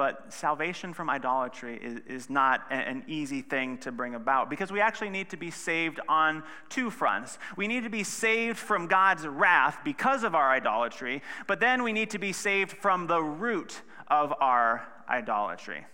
But 0.00 0.32
salvation 0.32 0.94
from 0.94 1.10
idolatry 1.10 1.78
is, 1.78 2.00
is 2.06 2.30
not 2.30 2.62
an 2.70 3.04
easy 3.06 3.42
thing 3.42 3.76
to 3.80 3.92
bring 3.92 4.14
about 4.14 4.48
because 4.48 4.72
we 4.72 4.80
actually 4.80 5.10
need 5.10 5.28
to 5.28 5.36
be 5.36 5.50
saved 5.50 6.00
on 6.08 6.42
two 6.70 6.88
fronts. 6.88 7.38
We 7.54 7.68
need 7.68 7.82
to 7.82 7.90
be 7.90 8.02
saved 8.02 8.56
from 8.56 8.86
God's 8.86 9.26
wrath 9.26 9.80
because 9.84 10.24
of 10.24 10.34
our 10.34 10.50
idolatry, 10.52 11.20
but 11.46 11.60
then 11.60 11.82
we 11.82 11.92
need 11.92 12.08
to 12.12 12.18
be 12.18 12.32
saved 12.32 12.72
from 12.72 13.08
the 13.08 13.22
root 13.22 13.82
of 14.08 14.32
our 14.40 14.88
idolatry. 15.06 15.84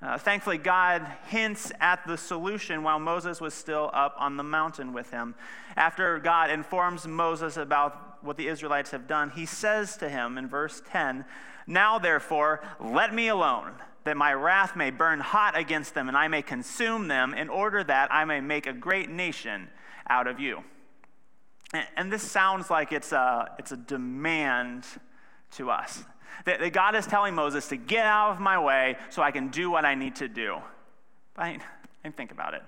Uh, 0.00 0.16
thankfully, 0.16 0.58
God 0.58 1.10
hints 1.26 1.72
at 1.80 2.06
the 2.06 2.16
solution 2.16 2.84
while 2.84 3.00
Moses 3.00 3.40
was 3.40 3.52
still 3.52 3.90
up 3.94 4.14
on 4.16 4.36
the 4.36 4.44
mountain 4.44 4.92
with 4.92 5.10
him. 5.10 5.34
After 5.76 6.20
God 6.20 6.50
informs 6.50 7.04
Moses 7.04 7.56
about 7.56 8.22
what 8.22 8.36
the 8.36 8.46
Israelites 8.46 8.92
have 8.92 9.08
done, 9.08 9.30
he 9.30 9.44
says 9.44 9.96
to 9.96 10.08
him 10.08 10.38
in 10.38 10.46
verse 10.46 10.82
10 10.88 11.24
Now, 11.66 11.98
therefore, 11.98 12.62
let 12.80 13.12
me 13.14 13.28
alone, 13.28 13.72
that 14.04 14.16
my 14.16 14.32
wrath 14.32 14.76
may 14.76 14.90
burn 14.90 15.20
hot 15.20 15.56
against 15.56 15.94
them, 15.94 16.08
and 16.08 16.16
I 16.16 16.28
may 16.28 16.42
consume 16.42 17.08
them, 17.08 17.34
in 17.34 17.48
order 17.48 17.82
that 17.82 18.12
I 18.12 18.24
may 18.24 18.40
make 18.40 18.66
a 18.66 18.72
great 18.72 19.10
nation 19.10 19.68
out 20.08 20.26
of 20.26 20.38
you. 20.38 20.62
And 21.96 22.12
this 22.12 22.22
sounds 22.22 22.70
like 22.70 22.92
it's 22.92 23.12
a, 23.12 23.50
it's 23.58 23.72
a 23.72 23.76
demand 23.76 24.86
to 25.52 25.70
us. 25.70 26.04
That, 26.44 26.72
God 26.72 26.94
is 26.94 27.06
telling 27.06 27.34
Moses 27.34 27.66
to 27.68 27.76
get 27.76 28.06
out 28.06 28.30
of 28.30 28.40
my 28.40 28.58
way 28.58 28.96
so 29.10 29.22
I 29.22 29.32
can 29.32 29.48
do 29.48 29.70
what 29.70 29.84
I 29.84 29.94
need 29.94 30.16
to 30.16 30.28
do. 30.28 30.58
But 31.34 31.42
I 32.04 32.10
think 32.16 32.30
about 32.30 32.54
it. 32.54 32.62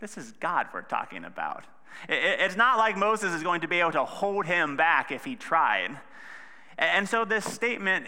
This 0.00 0.18
is 0.18 0.32
God 0.32 0.66
we're 0.74 0.82
talking 0.82 1.24
about. 1.24 1.64
It, 2.08 2.40
it's 2.40 2.56
not 2.56 2.78
like 2.78 2.96
Moses 2.96 3.32
is 3.32 3.42
going 3.42 3.60
to 3.60 3.68
be 3.68 3.80
able 3.80 3.92
to 3.92 4.04
hold 4.04 4.46
him 4.46 4.76
back 4.76 5.12
if 5.12 5.24
he 5.24 5.36
tried. 5.36 5.96
And 6.78 7.08
so 7.08 7.24
this 7.24 7.44
statement 7.44 8.06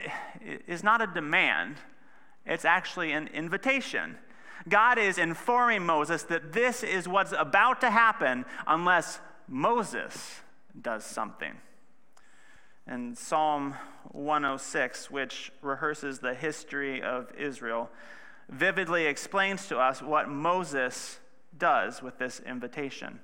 is 0.66 0.82
not 0.82 1.00
a 1.00 1.06
demand, 1.06 1.76
it's 2.44 2.64
actually 2.64 3.12
an 3.12 3.28
invitation. 3.28 4.16
God 4.68 4.98
is 4.98 5.18
informing 5.18 5.86
Moses 5.86 6.24
that 6.24 6.52
this 6.52 6.82
is 6.82 7.08
what's 7.08 7.32
about 7.32 7.80
to 7.80 7.90
happen 7.90 8.44
unless 8.66 9.20
Moses 9.46 10.40
does 10.80 11.04
something. 11.04 11.54
And 12.86 13.16
Psalm 13.16 13.74
106, 14.12 15.10
which 15.10 15.52
rehearses 15.62 16.18
the 16.18 16.34
history 16.34 17.02
of 17.02 17.30
Israel, 17.38 17.90
vividly 18.48 19.06
explains 19.06 19.66
to 19.68 19.78
us 19.78 20.02
what 20.02 20.28
Moses 20.28 21.20
does 21.56 22.02
with 22.02 22.18
this 22.18 22.40
invitation. 22.40 23.20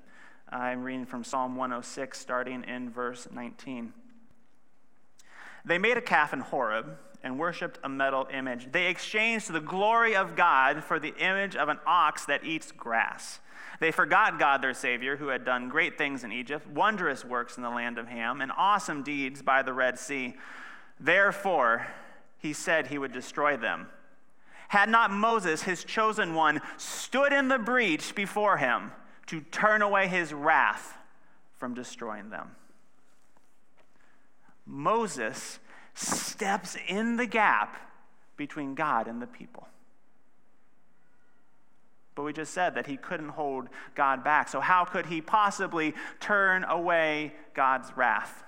I'm 0.50 0.83
reading 0.83 1.07
from 1.07 1.24
Psalm 1.24 1.57
106, 1.57 2.18
starting 2.18 2.64
in 2.64 2.90
verse 2.90 3.26
19. 3.33 3.92
They 5.64 5.79
made 5.79 5.96
a 5.96 6.03
calf 6.03 6.33
in 6.33 6.40
Horeb 6.40 6.98
and 7.22 7.38
worshiped 7.38 7.79
a 7.83 7.88
metal 7.88 8.29
image. 8.33 8.70
They 8.70 8.87
exchanged 8.87 9.50
the 9.50 9.61
glory 9.61 10.14
of 10.14 10.37
God 10.37 10.85
for 10.85 10.98
the 10.98 11.14
image 11.16 11.57
of 11.57 11.68
an 11.68 11.79
ox 11.87 12.27
that 12.27 12.44
eats 12.44 12.70
grass. 12.70 13.40
They 13.81 13.90
forgot 13.90 14.38
God, 14.38 14.62
their 14.62 14.74
Savior, 14.74 15.16
who 15.16 15.29
had 15.29 15.44
done 15.44 15.68
great 15.68 15.96
things 15.96 16.22
in 16.22 16.33
Egypt, 16.33 16.66
wondrous 16.68 17.24
works 17.24 17.57
in 17.57 17.62
the 17.62 17.70
land 17.70 17.98
of 17.98 18.09
Ham, 18.09 18.40
and 18.40 18.53
awesome 18.57 19.03
deeds 19.03 19.42
by 19.42 19.62
the 19.62 19.72
Red 19.72 19.98
Sea. 19.98 20.35
Therefore, 21.00 21.87
he 22.38 22.53
said 22.53 22.87
he 22.87 22.98
would 22.98 23.12
destroy 23.12 23.57
them. 23.57 23.88
Had 24.68 24.88
not 24.88 25.11
Moses, 25.11 25.62
his 25.62 25.83
chosen 25.83 26.35
one, 26.35 26.61
stood 26.77 27.33
in 27.33 27.48
the 27.48 27.59
breach 27.59 28.14
before 28.14 28.59
him 28.59 28.92
to 29.27 29.40
turn 29.40 29.83
away 29.83 30.09
his 30.09 30.33
wrath 30.33 30.98
from 31.57 31.74
destroying 31.74 32.31
them. 32.31 32.50
Moses 34.66 35.59
steps 35.94 36.77
in 36.88 37.16
the 37.16 37.27
gap 37.27 37.77
between 38.37 38.74
God 38.74 39.07
and 39.07 39.20
the 39.22 39.27
people. 39.27 39.68
But 42.14 42.22
we 42.22 42.33
just 42.33 42.55
said 42.55 42.74
that 42.77 42.87
he 42.87 42.96
couldn't 42.96 43.31
hold 43.31 43.68
God 43.94 44.22
back. 44.22 44.48
So, 44.48 44.61
how 44.61 44.85
could 44.85 45.07
he 45.07 45.20
possibly 45.20 45.94
turn 46.20 46.64
away 46.64 47.33
God's 47.55 47.96
wrath? 47.96 48.44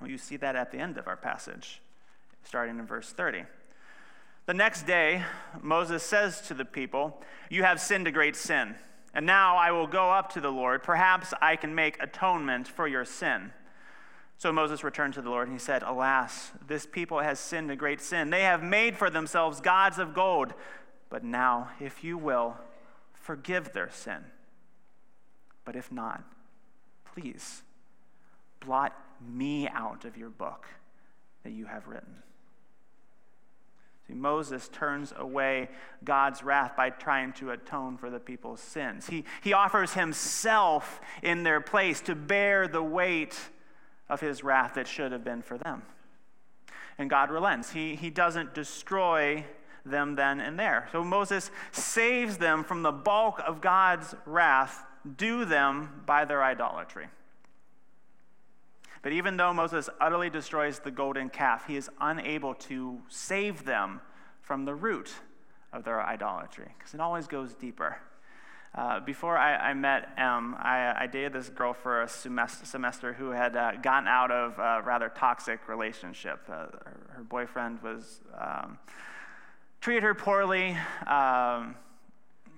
Well, 0.00 0.10
you 0.10 0.18
see 0.18 0.36
that 0.36 0.56
at 0.56 0.70
the 0.70 0.78
end 0.78 0.96
of 0.96 1.06
our 1.06 1.16
passage, 1.16 1.82
starting 2.44 2.78
in 2.78 2.86
verse 2.86 3.10
30. 3.10 3.44
The 4.46 4.54
next 4.54 4.86
day, 4.86 5.24
Moses 5.60 6.02
says 6.02 6.40
to 6.42 6.54
the 6.54 6.64
people, 6.64 7.20
You 7.50 7.64
have 7.64 7.80
sinned 7.80 8.06
a 8.06 8.12
great 8.12 8.34
sin, 8.34 8.76
and 9.12 9.26
now 9.26 9.56
I 9.56 9.72
will 9.72 9.86
go 9.86 10.10
up 10.10 10.32
to 10.32 10.40
the 10.40 10.50
Lord. 10.50 10.82
Perhaps 10.82 11.34
I 11.42 11.56
can 11.56 11.74
make 11.74 12.02
atonement 12.02 12.66
for 12.66 12.88
your 12.88 13.04
sin. 13.04 13.52
So 14.38 14.52
Moses 14.52 14.84
returned 14.84 15.14
to 15.14 15.22
the 15.22 15.30
Lord 15.30 15.48
and 15.48 15.54
he 15.54 15.62
said, 15.62 15.82
Alas, 15.82 16.52
this 16.66 16.86
people 16.86 17.18
has 17.20 17.38
sinned 17.38 17.70
a 17.70 17.76
great 17.76 18.00
sin. 18.00 18.30
They 18.30 18.42
have 18.42 18.62
made 18.62 18.96
for 18.96 19.10
themselves 19.10 19.60
gods 19.60 19.98
of 19.98 20.14
gold 20.14 20.54
but 21.10 21.24
now, 21.24 21.70
if 21.80 22.04
you 22.04 22.18
will, 22.18 22.56
forgive 23.12 23.72
their 23.72 23.90
sin. 23.90 24.24
But 25.64 25.76
if 25.76 25.90
not, 25.90 26.22
please 27.04 27.62
blot 28.60 28.92
me 29.26 29.68
out 29.68 30.04
of 30.04 30.16
your 30.16 30.30
book 30.30 30.66
that 31.44 31.50
you 31.50 31.66
have 31.66 31.86
written. 31.88 32.22
See, 34.06 34.14
Moses 34.14 34.68
turns 34.68 35.12
away 35.16 35.68
God's 36.02 36.42
wrath 36.42 36.74
by 36.76 36.90
trying 36.90 37.32
to 37.34 37.50
atone 37.50 37.98
for 37.98 38.08
the 38.08 38.20
people's 38.20 38.60
sins. 38.60 39.06
He, 39.06 39.24
he 39.42 39.52
offers 39.52 39.92
himself 39.92 41.00
in 41.22 41.42
their 41.42 41.60
place 41.60 42.00
to 42.02 42.14
bear 42.14 42.68
the 42.68 42.82
weight 42.82 43.38
of 44.08 44.20
his 44.20 44.42
wrath 44.42 44.74
that 44.74 44.86
should 44.86 45.12
have 45.12 45.24
been 45.24 45.42
for 45.42 45.58
them. 45.58 45.82
And 46.98 47.08
God 47.08 47.30
relents. 47.30 47.72
He, 47.72 47.94
he 47.94 48.10
doesn't 48.10 48.54
destroy 48.54 49.44
them 49.84 50.16
then 50.16 50.40
and 50.40 50.58
there. 50.58 50.88
So 50.92 51.04
Moses 51.04 51.50
saves 51.70 52.38
them 52.38 52.64
from 52.64 52.82
the 52.82 52.92
bulk 52.92 53.40
of 53.46 53.60
God's 53.60 54.14
wrath 54.26 54.84
due 55.16 55.44
them 55.44 56.02
by 56.06 56.24
their 56.24 56.42
idolatry. 56.42 57.06
But 59.02 59.12
even 59.12 59.36
though 59.36 59.52
Moses 59.52 59.88
utterly 60.00 60.28
destroys 60.28 60.80
the 60.80 60.90
golden 60.90 61.30
calf, 61.30 61.66
he 61.66 61.76
is 61.76 61.88
unable 62.00 62.54
to 62.54 63.00
save 63.08 63.64
them 63.64 64.00
from 64.42 64.64
the 64.64 64.74
root 64.74 65.12
of 65.72 65.84
their 65.84 66.02
idolatry, 66.02 66.74
because 66.76 66.94
it 66.94 67.00
always 67.00 67.26
goes 67.26 67.54
deeper. 67.54 67.98
Uh, 68.74 69.00
before 69.00 69.36
I, 69.36 69.70
I 69.70 69.74
met 69.74 70.10
Em, 70.18 70.54
I, 70.58 70.94
I, 70.96 71.06
dated 71.06 71.32
this 71.32 71.48
girl 71.48 71.72
for 71.72 72.02
a 72.02 72.08
semester, 72.08 72.66
semester 72.66 73.12
who 73.14 73.30
had 73.30 73.56
uh, 73.56 73.72
gotten 73.82 74.06
out 74.06 74.30
of 74.30 74.58
a 74.58 74.82
rather 74.84 75.08
toxic 75.08 75.68
relationship. 75.68 76.40
Uh, 76.48 76.52
her, 76.52 77.00
her, 77.14 77.22
boyfriend 77.22 77.82
was 77.82 78.20
um, 78.38 78.78
treated 79.80 80.02
her 80.02 80.14
poorly. 80.14 80.76
Um, 81.06 81.76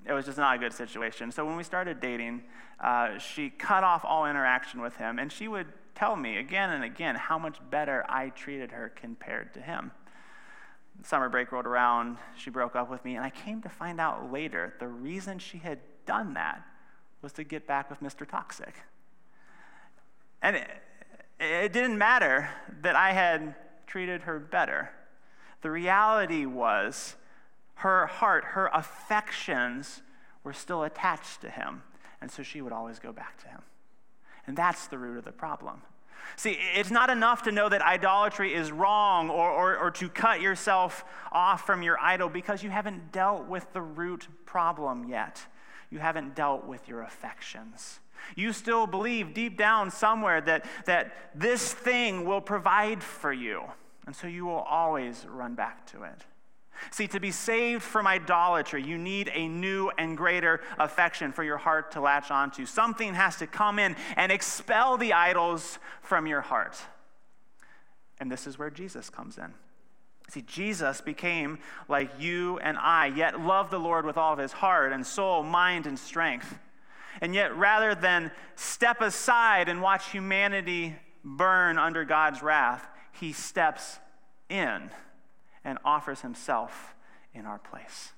it 0.05 0.13
was 0.13 0.27
just 0.27 0.37
not 0.37 0.57
a 0.57 0.59
good 0.59 0.73
situation. 0.73 1.31
So 1.31 1.47
when 1.47 1.57
we 1.57 1.63
started 1.63 2.01
dating, 2.01 2.43
uh, 2.81 3.19
she 3.19 3.49
cut 3.49 3.85
off 3.85 4.05
all 4.05 4.27
interaction 4.27 4.81
with 4.81 4.97
him, 4.97 5.19
and 5.19 5.31
she 5.31 5.47
would 5.47 5.69
tell 5.95 6.17
me 6.17 6.39
again 6.39 6.71
and 6.71 6.83
again 6.83 7.15
how 7.15 7.39
much 7.39 7.59
better 7.71 8.05
I 8.09 8.31
treated 8.31 8.73
her 8.73 8.93
compared 8.95 9.55
to 9.55 9.61
him. 9.61 9.93
Summer 11.03 11.29
break 11.29 11.53
rolled 11.53 11.67
around, 11.67 12.19
she 12.37 12.51
broke 12.51 12.75
up 12.75 12.91
with 12.91 13.05
me, 13.05 13.17
and 13.17 13.25
I 13.25 13.31
came 13.31 13.63
to 13.63 13.69
find 13.69 14.01
out 14.01 14.33
later 14.33 14.75
the 14.81 14.89
reason 14.89 15.39
she 15.39 15.59
had 15.59 15.79
done 16.07 16.35
that 16.35 16.63
was 17.23 17.33
to 17.35 17.45
get 17.45 17.67
back 17.67 17.91
with 17.91 18.01
Mr. 18.01 18.29
Toxic. 18.29 18.75
And 20.43 20.57
it, 20.57 20.69
it 21.39 21.73
didn't 21.73 21.99
matter 21.99 22.51
that 22.83 22.97
I 22.97 23.13
had 23.13 23.55
treated 23.87 24.23
her 24.23 24.39
better. 24.39 24.91
The 25.63 25.71
reality 25.71 26.47
was 26.47 27.17
her 27.77 28.07
heart, 28.07 28.45
her 28.45 28.71
affections 28.73 30.03
were 30.45 30.53
still 30.53 30.85
attached 30.85 31.41
to 31.43 31.51
him. 31.51 31.83
And 32.21 32.31
so 32.31 32.43
she 32.43 32.61
would 32.61 32.73
always 32.73 32.99
go 32.99 33.13
back 33.13 33.39
to 33.43 33.49
him. 33.49 33.63
And 34.47 34.57
that's 34.57 34.87
the 34.87 34.99
root 34.99 35.19
of 35.19 35.25
the 35.25 35.33
problem. 35.33 35.83
See, 36.37 36.59
it's 36.75 36.91
not 36.91 37.11
enough 37.11 37.43
to 37.45 37.53
know 37.53 37.69
that 37.69 37.83
idolatry 37.83 38.55
is 38.55 38.71
wrong 38.71 39.31
or, 39.31 39.51
or, 39.51 39.77
or, 39.77 39.91
to 39.93 40.09
cut 40.09 40.41
yourself 40.41 41.05
off 41.33 41.67
from 41.67 41.83
your 41.83 41.99
idol 41.99 42.29
because 42.29 42.63
you 42.63 42.71
haven't 42.71 43.13
dealt 43.13 43.47
with 43.47 43.73
the 43.73 43.83
root 43.83 44.29
problem 44.47 45.09
yet. 45.09 45.45
You 45.91 45.99
haven't 45.99 46.35
dealt 46.35 46.67
with 46.67 46.89
your 46.89 47.03
affections. 47.03 48.01
You 48.37 48.53
still 48.53 48.87
believe 48.87 49.35
deep 49.35 49.57
down 49.57 49.91
somewhere 49.91 50.41
that, 50.43 50.65
that 50.85 51.13
this 51.35 51.73
thing 51.73 52.25
will 52.25 52.41
provide 52.41 53.03
for 53.03 53.33
you. 53.33 53.63
And 54.07 54.15
so 54.15 54.27
you 54.27 54.45
will 54.45 54.61
always 54.61 55.27
run 55.29 55.55
back 55.55 55.87
to 55.93 56.05
it. 56.05 56.25
See, 56.91 57.07
to 57.09 57.21
be 57.21 57.31
saved 57.31 57.83
from 57.83 58.07
idolatry, 58.07 58.83
you 58.83 58.97
need 58.97 59.31
a 59.35 59.49
new 59.49 59.91
and 59.99 60.17
greater 60.17 60.61
affection 60.79 61.33
for 61.33 61.45
your 61.45 61.59
heart 61.59 61.93
to 61.93 62.01
latch 62.01 62.31
onto. 62.31 62.65
Something 62.65 63.15
has 63.15 63.37
to 63.37 63.47
come 63.47 63.79
in 63.79 63.97
and 64.17 64.33
expel 64.33 64.97
the 64.97 65.13
idols 65.13 65.79
from 66.03 66.27
your 66.27 66.41
heart. 66.41 66.79
And 68.19 68.31
this 68.31 68.47
is 68.47 68.59
where 68.59 68.71
Jesus 68.71 69.11
comes 69.11 69.37
in. 69.37 69.53
See, 70.31 70.43
Jesus 70.43 71.01
became 71.01 71.59
like 71.89 72.21
you 72.21 72.59
and 72.59 72.79
I, 72.79 73.07
yet 73.07 73.41
loved 73.41 73.73
the 73.73 73.81
Lord 73.81 74.07
with 74.07 74.17
all 74.17 74.33
of 74.33 74.39
his 74.39 74.53
heart 74.53 74.93
and 74.93 75.05
soul, 75.05 75.43
mind, 75.43 75.87
and 75.87 75.99
strength. 75.99 76.57
And 77.21 77.35
yet, 77.35 77.57
rather 77.57 77.97
than 77.97 78.31
step 78.55 79.01
aside 79.01 79.69
and 79.69 79.83
watch 79.83 80.11
humanity 80.11 80.95
burn 81.25 81.79
under 81.79 82.05
God's 82.05 82.43
wrath, 82.43 82.87
he 83.13 83.33
steps 83.33 83.99
in 84.49 84.91
and 85.65 85.79
offers 85.85 86.21
himself 86.21 86.95
in 87.35 87.45
our 87.45 87.59
place. 87.59 88.13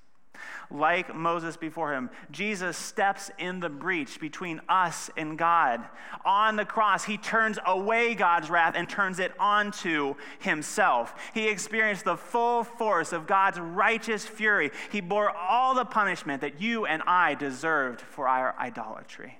Like 0.71 1.13
Moses 1.13 1.57
before 1.57 1.93
him, 1.93 2.09
Jesus 2.31 2.77
steps 2.77 3.29
in 3.37 3.59
the 3.59 3.69
breach 3.69 4.19
between 4.19 4.61
us 4.67 5.09
and 5.17 5.37
God. 5.37 5.83
On 6.25 6.55
the 6.55 6.65
cross, 6.65 7.03
he 7.03 7.17
turns 7.17 7.59
away 7.65 8.15
God's 8.15 8.49
wrath 8.49 8.73
and 8.75 8.89
turns 8.89 9.19
it 9.19 9.33
onto 9.39 10.15
himself. 10.39 11.13
He 11.33 11.47
experienced 11.47 12.05
the 12.05 12.17
full 12.17 12.63
force 12.63 13.13
of 13.13 13.27
God's 13.27 13.59
righteous 13.59 14.25
fury. 14.25 14.71
He 14.91 15.01
bore 15.01 15.29
all 15.29 15.75
the 15.75 15.85
punishment 15.85 16.41
that 16.41 16.61
you 16.61 16.85
and 16.85 17.03
I 17.05 17.35
deserved 17.35 18.01
for 18.01 18.27
our 18.27 18.55
idolatry. 18.57 19.37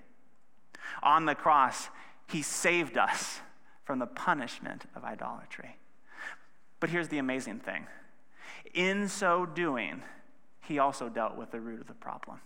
On 1.01 1.25
the 1.25 1.35
cross, 1.35 1.89
he 2.27 2.41
saved 2.41 2.97
us 2.97 3.39
from 3.83 3.99
the 3.99 4.07
punishment 4.07 4.85
of 4.95 5.03
idolatry. 5.03 5.77
But 6.79 6.89
here's 6.89 7.07
the 7.07 7.17
amazing 7.17 7.59
thing 7.59 7.87
in 8.73 9.07
so 9.07 9.45
doing, 9.45 10.01
he 10.63 10.79
also 10.79 11.09
dealt 11.09 11.35
with 11.35 11.51
the 11.51 11.59
root 11.59 11.81
of 11.81 11.87
the 11.87 11.93
problem. 11.93 12.39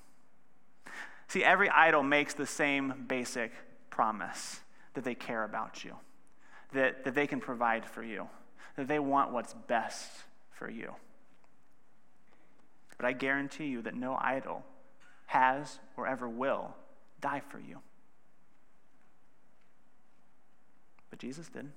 See, 1.27 1.43
every 1.43 1.69
idol 1.69 2.03
makes 2.03 2.34
the 2.34 2.45
same 2.45 3.06
basic 3.08 3.51
promise 3.89 4.62
that 4.93 5.03
they 5.03 5.15
care 5.15 5.43
about 5.43 5.84
you, 5.84 5.95
that, 6.73 7.03
that 7.03 7.13
they 7.13 7.27
can 7.27 7.39
provide 7.39 7.86
for 7.86 8.03
you, 8.03 8.27
that 8.75 8.88
they 8.88 8.99
want 8.99 9.32
what's 9.32 9.53
best 9.53 10.10
for 10.51 10.69
you. 10.69 10.93
But 12.97 13.06
I 13.06 13.13
guarantee 13.13 13.67
you 13.67 13.82
that 13.84 13.93
no 13.93 14.17
idol 14.19 14.65
has 15.27 15.80
or 15.95 16.08
ever 16.08 16.27
will 16.27 16.75
die 17.21 17.41
for 17.47 17.60
you. 17.60 17.80
But 21.10 21.19
Jesus 21.19 21.47
did. 21.47 21.69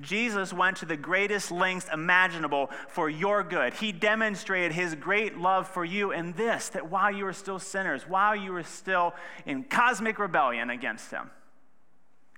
Jesus 0.00 0.52
went 0.52 0.78
to 0.78 0.86
the 0.86 0.96
greatest 0.96 1.50
lengths 1.50 1.88
imaginable 1.92 2.70
for 2.88 3.08
your 3.08 3.42
good. 3.42 3.74
He 3.74 3.92
demonstrated 3.92 4.72
his 4.72 4.94
great 4.94 5.38
love 5.38 5.68
for 5.68 5.84
you 5.84 6.12
in 6.12 6.32
this 6.32 6.68
that 6.70 6.90
while 6.90 7.10
you 7.10 7.24
were 7.24 7.32
still 7.32 7.58
sinners, 7.58 8.08
while 8.08 8.34
you 8.34 8.52
were 8.52 8.62
still 8.62 9.14
in 9.46 9.64
cosmic 9.64 10.18
rebellion 10.18 10.70
against 10.70 11.10
him, 11.10 11.30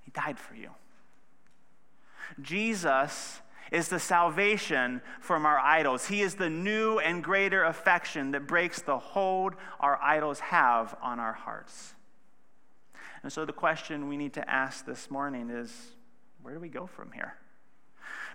he 0.03 0.11
died 0.11 0.39
for 0.39 0.55
you. 0.55 0.69
Jesus 2.41 3.41
is 3.71 3.89
the 3.89 3.99
salvation 3.99 5.01
from 5.19 5.45
our 5.45 5.59
idols. 5.59 6.07
He 6.07 6.21
is 6.21 6.35
the 6.35 6.49
new 6.49 6.99
and 6.99 7.23
greater 7.23 7.63
affection 7.63 8.31
that 8.31 8.47
breaks 8.47 8.81
the 8.81 8.97
hold 8.97 9.55
our 9.79 9.99
idols 10.01 10.39
have 10.39 10.95
on 11.01 11.19
our 11.19 11.33
hearts. 11.33 11.93
And 13.23 13.31
so 13.31 13.45
the 13.45 13.53
question 13.53 14.07
we 14.07 14.15
need 14.15 14.33
to 14.33 14.49
ask 14.49 14.85
this 14.85 15.11
morning 15.11 15.49
is 15.49 15.96
where 16.47 16.55
do 16.55 16.61
we 16.61 16.69
go 16.69 16.87
from 16.87 17.11
here? 17.11 17.35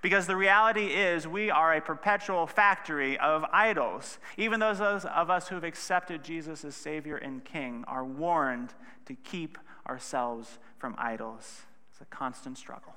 Because 0.02 0.26
the 0.26 0.36
reality 0.36 0.88
is, 0.88 1.26
we 1.26 1.50
are 1.50 1.72
a 1.72 1.80
perpetual 1.80 2.46
factory 2.46 3.16
of 3.16 3.42
idols. 3.54 4.18
Even 4.36 4.60
those 4.60 4.80
of 4.82 5.30
us 5.30 5.48
who 5.48 5.54
have 5.54 5.64
accepted 5.64 6.22
Jesus 6.22 6.62
as 6.62 6.76
Savior 6.76 7.16
and 7.16 7.42
King 7.42 7.86
are 7.88 8.04
warned 8.04 8.74
to 9.06 9.14
keep 9.14 9.56
ourselves 9.88 10.58
from 10.76 10.94
idols. 10.98 11.62
It's 11.90 12.02
a 12.02 12.04
constant 12.04 12.58
struggle. 12.58 12.92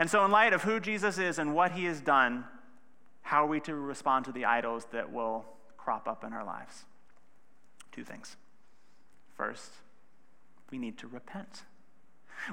And 0.00 0.10
so, 0.10 0.24
in 0.24 0.32
light 0.32 0.52
of 0.52 0.64
who 0.64 0.80
Jesus 0.80 1.16
is 1.16 1.38
and 1.38 1.54
what 1.54 1.70
he 1.70 1.84
has 1.84 2.00
done, 2.00 2.46
how 3.22 3.44
are 3.44 3.48
we 3.48 3.60
to 3.60 3.76
respond 3.76 4.24
to 4.24 4.32
the 4.32 4.44
idols 4.44 4.88
that 4.90 5.12
will 5.12 5.44
crop 5.76 6.08
up 6.08 6.24
in 6.24 6.32
our 6.32 6.44
lives? 6.44 6.84
Two 7.92 8.02
things. 8.02 8.36
First, 9.36 9.70
we 10.72 10.78
need 10.78 10.98
to 10.98 11.06
repent. 11.06 11.62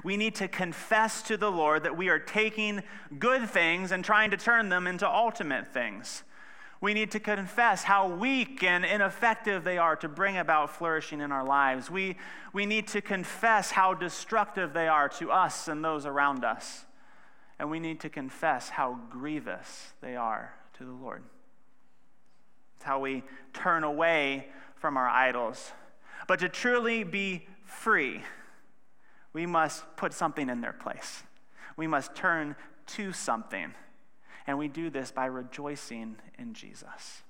We 0.04 0.16
need 0.16 0.34
to 0.36 0.48
confess 0.48 1.22
to 1.22 1.36
the 1.36 1.50
Lord 1.50 1.84
that 1.84 1.96
we 1.96 2.08
are 2.08 2.18
taking 2.18 2.82
good 3.18 3.48
things 3.48 3.92
and 3.92 4.04
trying 4.04 4.30
to 4.30 4.36
turn 4.36 4.68
them 4.68 4.86
into 4.86 5.08
ultimate 5.08 5.66
things. 5.66 6.22
We 6.80 6.92
need 6.92 7.10
to 7.12 7.20
confess 7.20 7.84
how 7.84 8.08
weak 8.08 8.62
and 8.62 8.84
ineffective 8.84 9.64
they 9.64 9.78
are 9.78 9.96
to 9.96 10.08
bring 10.08 10.36
about 10.36 10.70
flourishing 10.70 11.20
in 11.20 11.32
our 11.32 11.44
lives. 11.44 11.90
We, 11.90 12.16
we 12.52 12.66
need 12.66 12.86
to 12.88 13.00
confess 13.00 13.70
how 13.70 13.94
destructive 13.94 14.74
they 14.74 14.86
are 14.86 15.08
to 15.10 15.32
us 15.32 15.68
and 15.68 15.84
those 15.84 16.04
around 16.04 16.44
us. 16.44 16.84
And 17.58 17.70
we 17.70 17.80
need 17.80 18.00
to 18.00 18.10
confess 18.10 18.68
how 18.68 18.98
grievous 19.08 19.94
they 20.02 20.16
are 20.16 20.54
to 20.74 20.84
the 20.84 20.92
Lord. 20.92 21.22
It's 22.76 22.84
how 22.84 23.00
we 23.00 23.24
turn 23.54 23.82
away 23.82 24.48
from 24.74 24.98
our 24.98 25.08
idols. 25.08 25.72
But 26.28 26.40
to 26.40 26.50
truly 26.50 27.04
be 27.04 27.46
free, 27.64 28.20
we 29.36 29.44
must 29.44 29.84
put 29.96 30.14
something 30.14 30.48
in 30.48 30.62
their 30.62 30.72
place. 30.72 31.22
We 31.76 31.86
must 31.86 32.14
turn 32.14 32.56
to 32.86 33.12
something. 33.12 33.74
And 34.46 34.56
we 34.56 34.66
do 34.66 34.88
this 34.88 35.10
by 35.10 35.26
rejoicing 35.26 36.16
in 36.38 36.54
Jesus. 36.54 37.20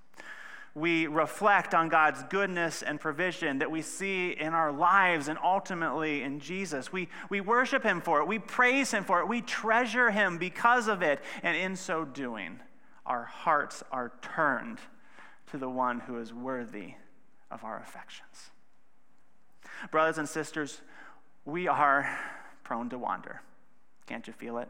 We 0.72 1.08
reflect 1.08 1.74
on 1.74 1.88
God's 1.88 2.22
goodness 2.30 2.82
and 2.82 3.00
provision 3.00 3.58
that 3.58 3.72
we 3.72 3.82
see 3.82 4.30
in 4.30 4.54
our 4.54 4.70
lives 4.70 5.26
and 5.26 5.36
ultimately 5.42 6.22
in 6.22 6.38
Jesus. 6.38 6.92
We, 6.92 7.08
we 7.28 7.40
worship 7.40 7.82
Him 7.82 8.00
for 8.00 8.20
it. 8.20 8.28
We 8.28 8.38
praise 8.38 8.92
Him 8.92 9.02
for 9.02 9.18
it. 9.18 9.26
We 9.26 9.40
treasure 9.40 10.12
Him 10.12 10.38
because 10.38 10.86
of 10.86 11.02
it. 11.02 11.20
And 11.42 11.56
in 11.56 11.74
so 11.74 12.04
doing, 12.04 12.60
our 13.04 13.24
hearts 13.24 13.82
are 13.90 14.12
turned 14.22 14.78
to 15.50 15.58
the 15.58 15.68
one 15.68 15.98
who 15.98 16.20
is 16.20 16.32
worthy 16.32 16.94
of 17.50 17.64
our 17.64 17.80
affections. 17.80 18.52
Brothers 19.90 20.18
and 20.18 20.28
sisters, 20.28 20.82
we 21.46 21.68
are 21.68 22.18
prone 22.64 22.90
to 22.90 22.98
wander. 22.98 23.40
Can't 24.06 24.26
you 24.26 24.32
feel 24.32 24.59
it? 24.59 24.68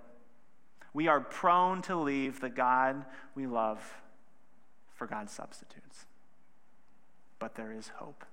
We 0.93 1.09
are 1.09 1.21
prone 1.21 1.83
to 1.83 1.97
leave 1.97 2.41
the 2.41 2.51
God 2.51 3.05
we 3.35 3.47
love 3.47 3.81
for 4.95 5.07
God's 5.07 5.33
substitutes. 5.33 6.07
But 7.39 7.55
there 7.55 7.73
is 7.73 7.89
hope. 7.97 8.25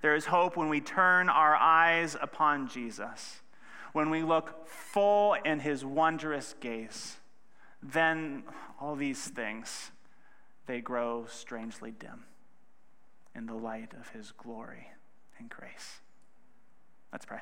There 0.00 0.14
is 0.14 0.26
hope 0.26 0.56
when 0.56 0.68
we 0.68 0.80
turn 0.80 1.28
our 1.28 1.54
eyes 1.56 2.16
upon 2.20 2.68
Jesus, 2.68 3.40
when 3.92 4.08
we 4.08 4.22
look 4.22 4.66
full 4.66 5.34
in 5.44 5.60
his 5.60 5.84
wondrous 5.84 6.54
gaze. 6.60 7.16
Then 7.82 8.44
all 8.80 8.94
these 8.94 9.24
things, 9.24 9.90
they 10.66 10.80
grow 10.80 11.26
strangely 11.28 11.90
dim 11.90 12.24
in 13.34 13.46
the 13.46 13.54
light 13.54 13.92
of 13.98 14.10
his 14.10 14.32
glory 14.32 14.88
and 15.38 15.48
grace. 15.48 16.01
Let's 17.12 17.26
pray. 17.26 17.38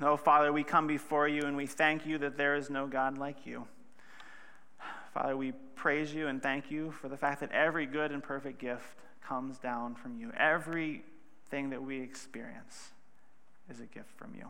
Oh, 0.00 0.16
Father, 0.16 0.52
we 0.52 0.62
come 0.62 0.86
before 0.86 1.26
you 1.26 1.42
and 1.42 1.56
we 1.56 1.66
thank 1.66 2.06
you 2.06 2.18
that 2.18 2.36
there 2.36 2.54
is 2.54 2.70
no 2.70 2.86
God 2.86 3.18
like 3.18 3.44
you. 3.44 3.66
Father, 5.12 5.36
we 5.36 5.52
praise 5.74 6.14
you 6.14 6.28
and 6.28 6.40
thank 6.40 6.70
you 6.70 6.92
for 6.92 7.08
the 7.08 7.16
fact 7.16 7.40
that 7.40 7.50
every 7.50 7.84
good 7.84 8.12
and 8.12 8.22
perfect 8.22 8.60
gift 8.60 9.02
comes 9.26 9.58
down 9.58 9.96
from 9.96 10.16
you. 10.16 10.32
Everything 10.36 11.70
that 11.70 11.82
we 11.82 12.00
experience 12.00 12.90
is 13.68 13.80
a 13.80 13.86
gift 13.86 14.10
from 14.16 14.34
you. 14.36 14.48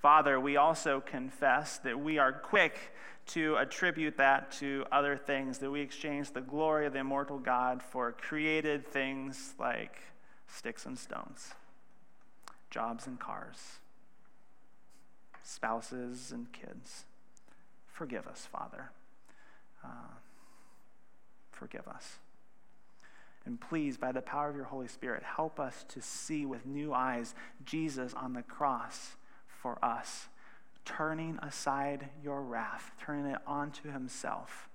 Father, 0.00 0.38
we 0.38 0.56
also 0.56 1.00
confess 1.00 1.78
that 1.78 1.98
we 1.98 2.18
are 2.18 2.32
quick 2.32 2.92
to 3.26 3.56
attribute 3.56 4.16
that 4.18 4.52
to 4.52 4.84
other 4.92 5.16
things, 5.16 5.58
that 5.58 5.70
we 5.70 5.80
exchange 5.80 6.30
the 6.30 6.40
glory 6.40 6.86
of 6.86 6.92
the 6.92 7.00
immortal 7.00 7.38
God 7.38 7.82
for 7.82 8.12
created 8.12 8.86
things 8.86 9.54
like 9.58 9.98
sticks 10.46 10.86
and 10.86 10.98
stones, 10.98 11.54
jobs 12.70 13.06
and 13.06 13.18
cars, 13.18 13.78
spouses 15.42 16.30
and 16.30 16.52
kids. 16.52 17.04
Forgive 17.92 18.26
us, 18.26 18.46
Father. 18.50 18.90
Uh, 19.84 20.14
forgive 21.50 21.88
us. 21.88 22.18
And 23.44 23.60
please, 23.60 23.96
by 23.96 24.12
the 24.12 24.20
power 24.20 24.48
of 24.48 24.56
your 24.56 24.64
Holy 24.66 24.88
Spirit, 24.88 25.22
help 25.22 25.58
us 25.58 25.84
to 25.88 26.02
see 26.02 26.44
with 26.44 26.66
new 26.66 26.92
eyes 26.92 27.34
Jesus 27.64 28.12
on 28.14 28.34
the 28.34 28.42
cross 28.42 29.16
for 29.60 29.84
us 29.84 30.28
turning 30.86 31.38
aside 31.42 32.08
your 32.22 32.40
wrath, 32.42 32.92
turning 32.98 33.26
it 33.26 33.38
onto 33.46 33.90
himself 33.90 34.68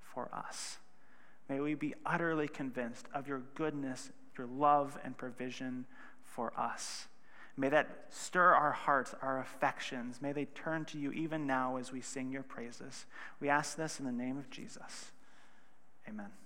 for 0.00 0.30
us. 0.32 0.78
May 1.48 1.60
we 1.60 1.74
be 1.74 1.94
utterly 2.06 2.48
convinced 2.48 3.06
of 3.12 3.28
your 3.28 3.42
goodness, 3.54 4.10
your 4.38 4.46
love, 4.46 4.98
and 5.04 5.16
provision 5.16 5.84
for 6.22 6.52
us. 6.56 7.08
May 7.56 7.68
that 7.70 8.06
stir 8.10 8.54
our 8.54 8.70
hearts, 8.70 9.14
our 9.20 9.40
affections. 9.40 10.22
May 10.22 10.32
they 10.32 10.44
turn 10.44 10.84
to 10.86 10.98
you 10.98 11.10
even 11.10 11.46
now 11.46 11.76
as 11.76 11.90
we 11.90 12.00
sing 12.00 12.30
your 12.30 12.44
praises. 12.44 13.04
We 13.40 13.48
ask 13.48 13.76
this 13.76 13.98
in 13.98 14.06
the 14.06 14.12
name 14.12 14.38
of 14.38 14.48
Jesus. 14.48 15.10
Amen. 16.08 16.30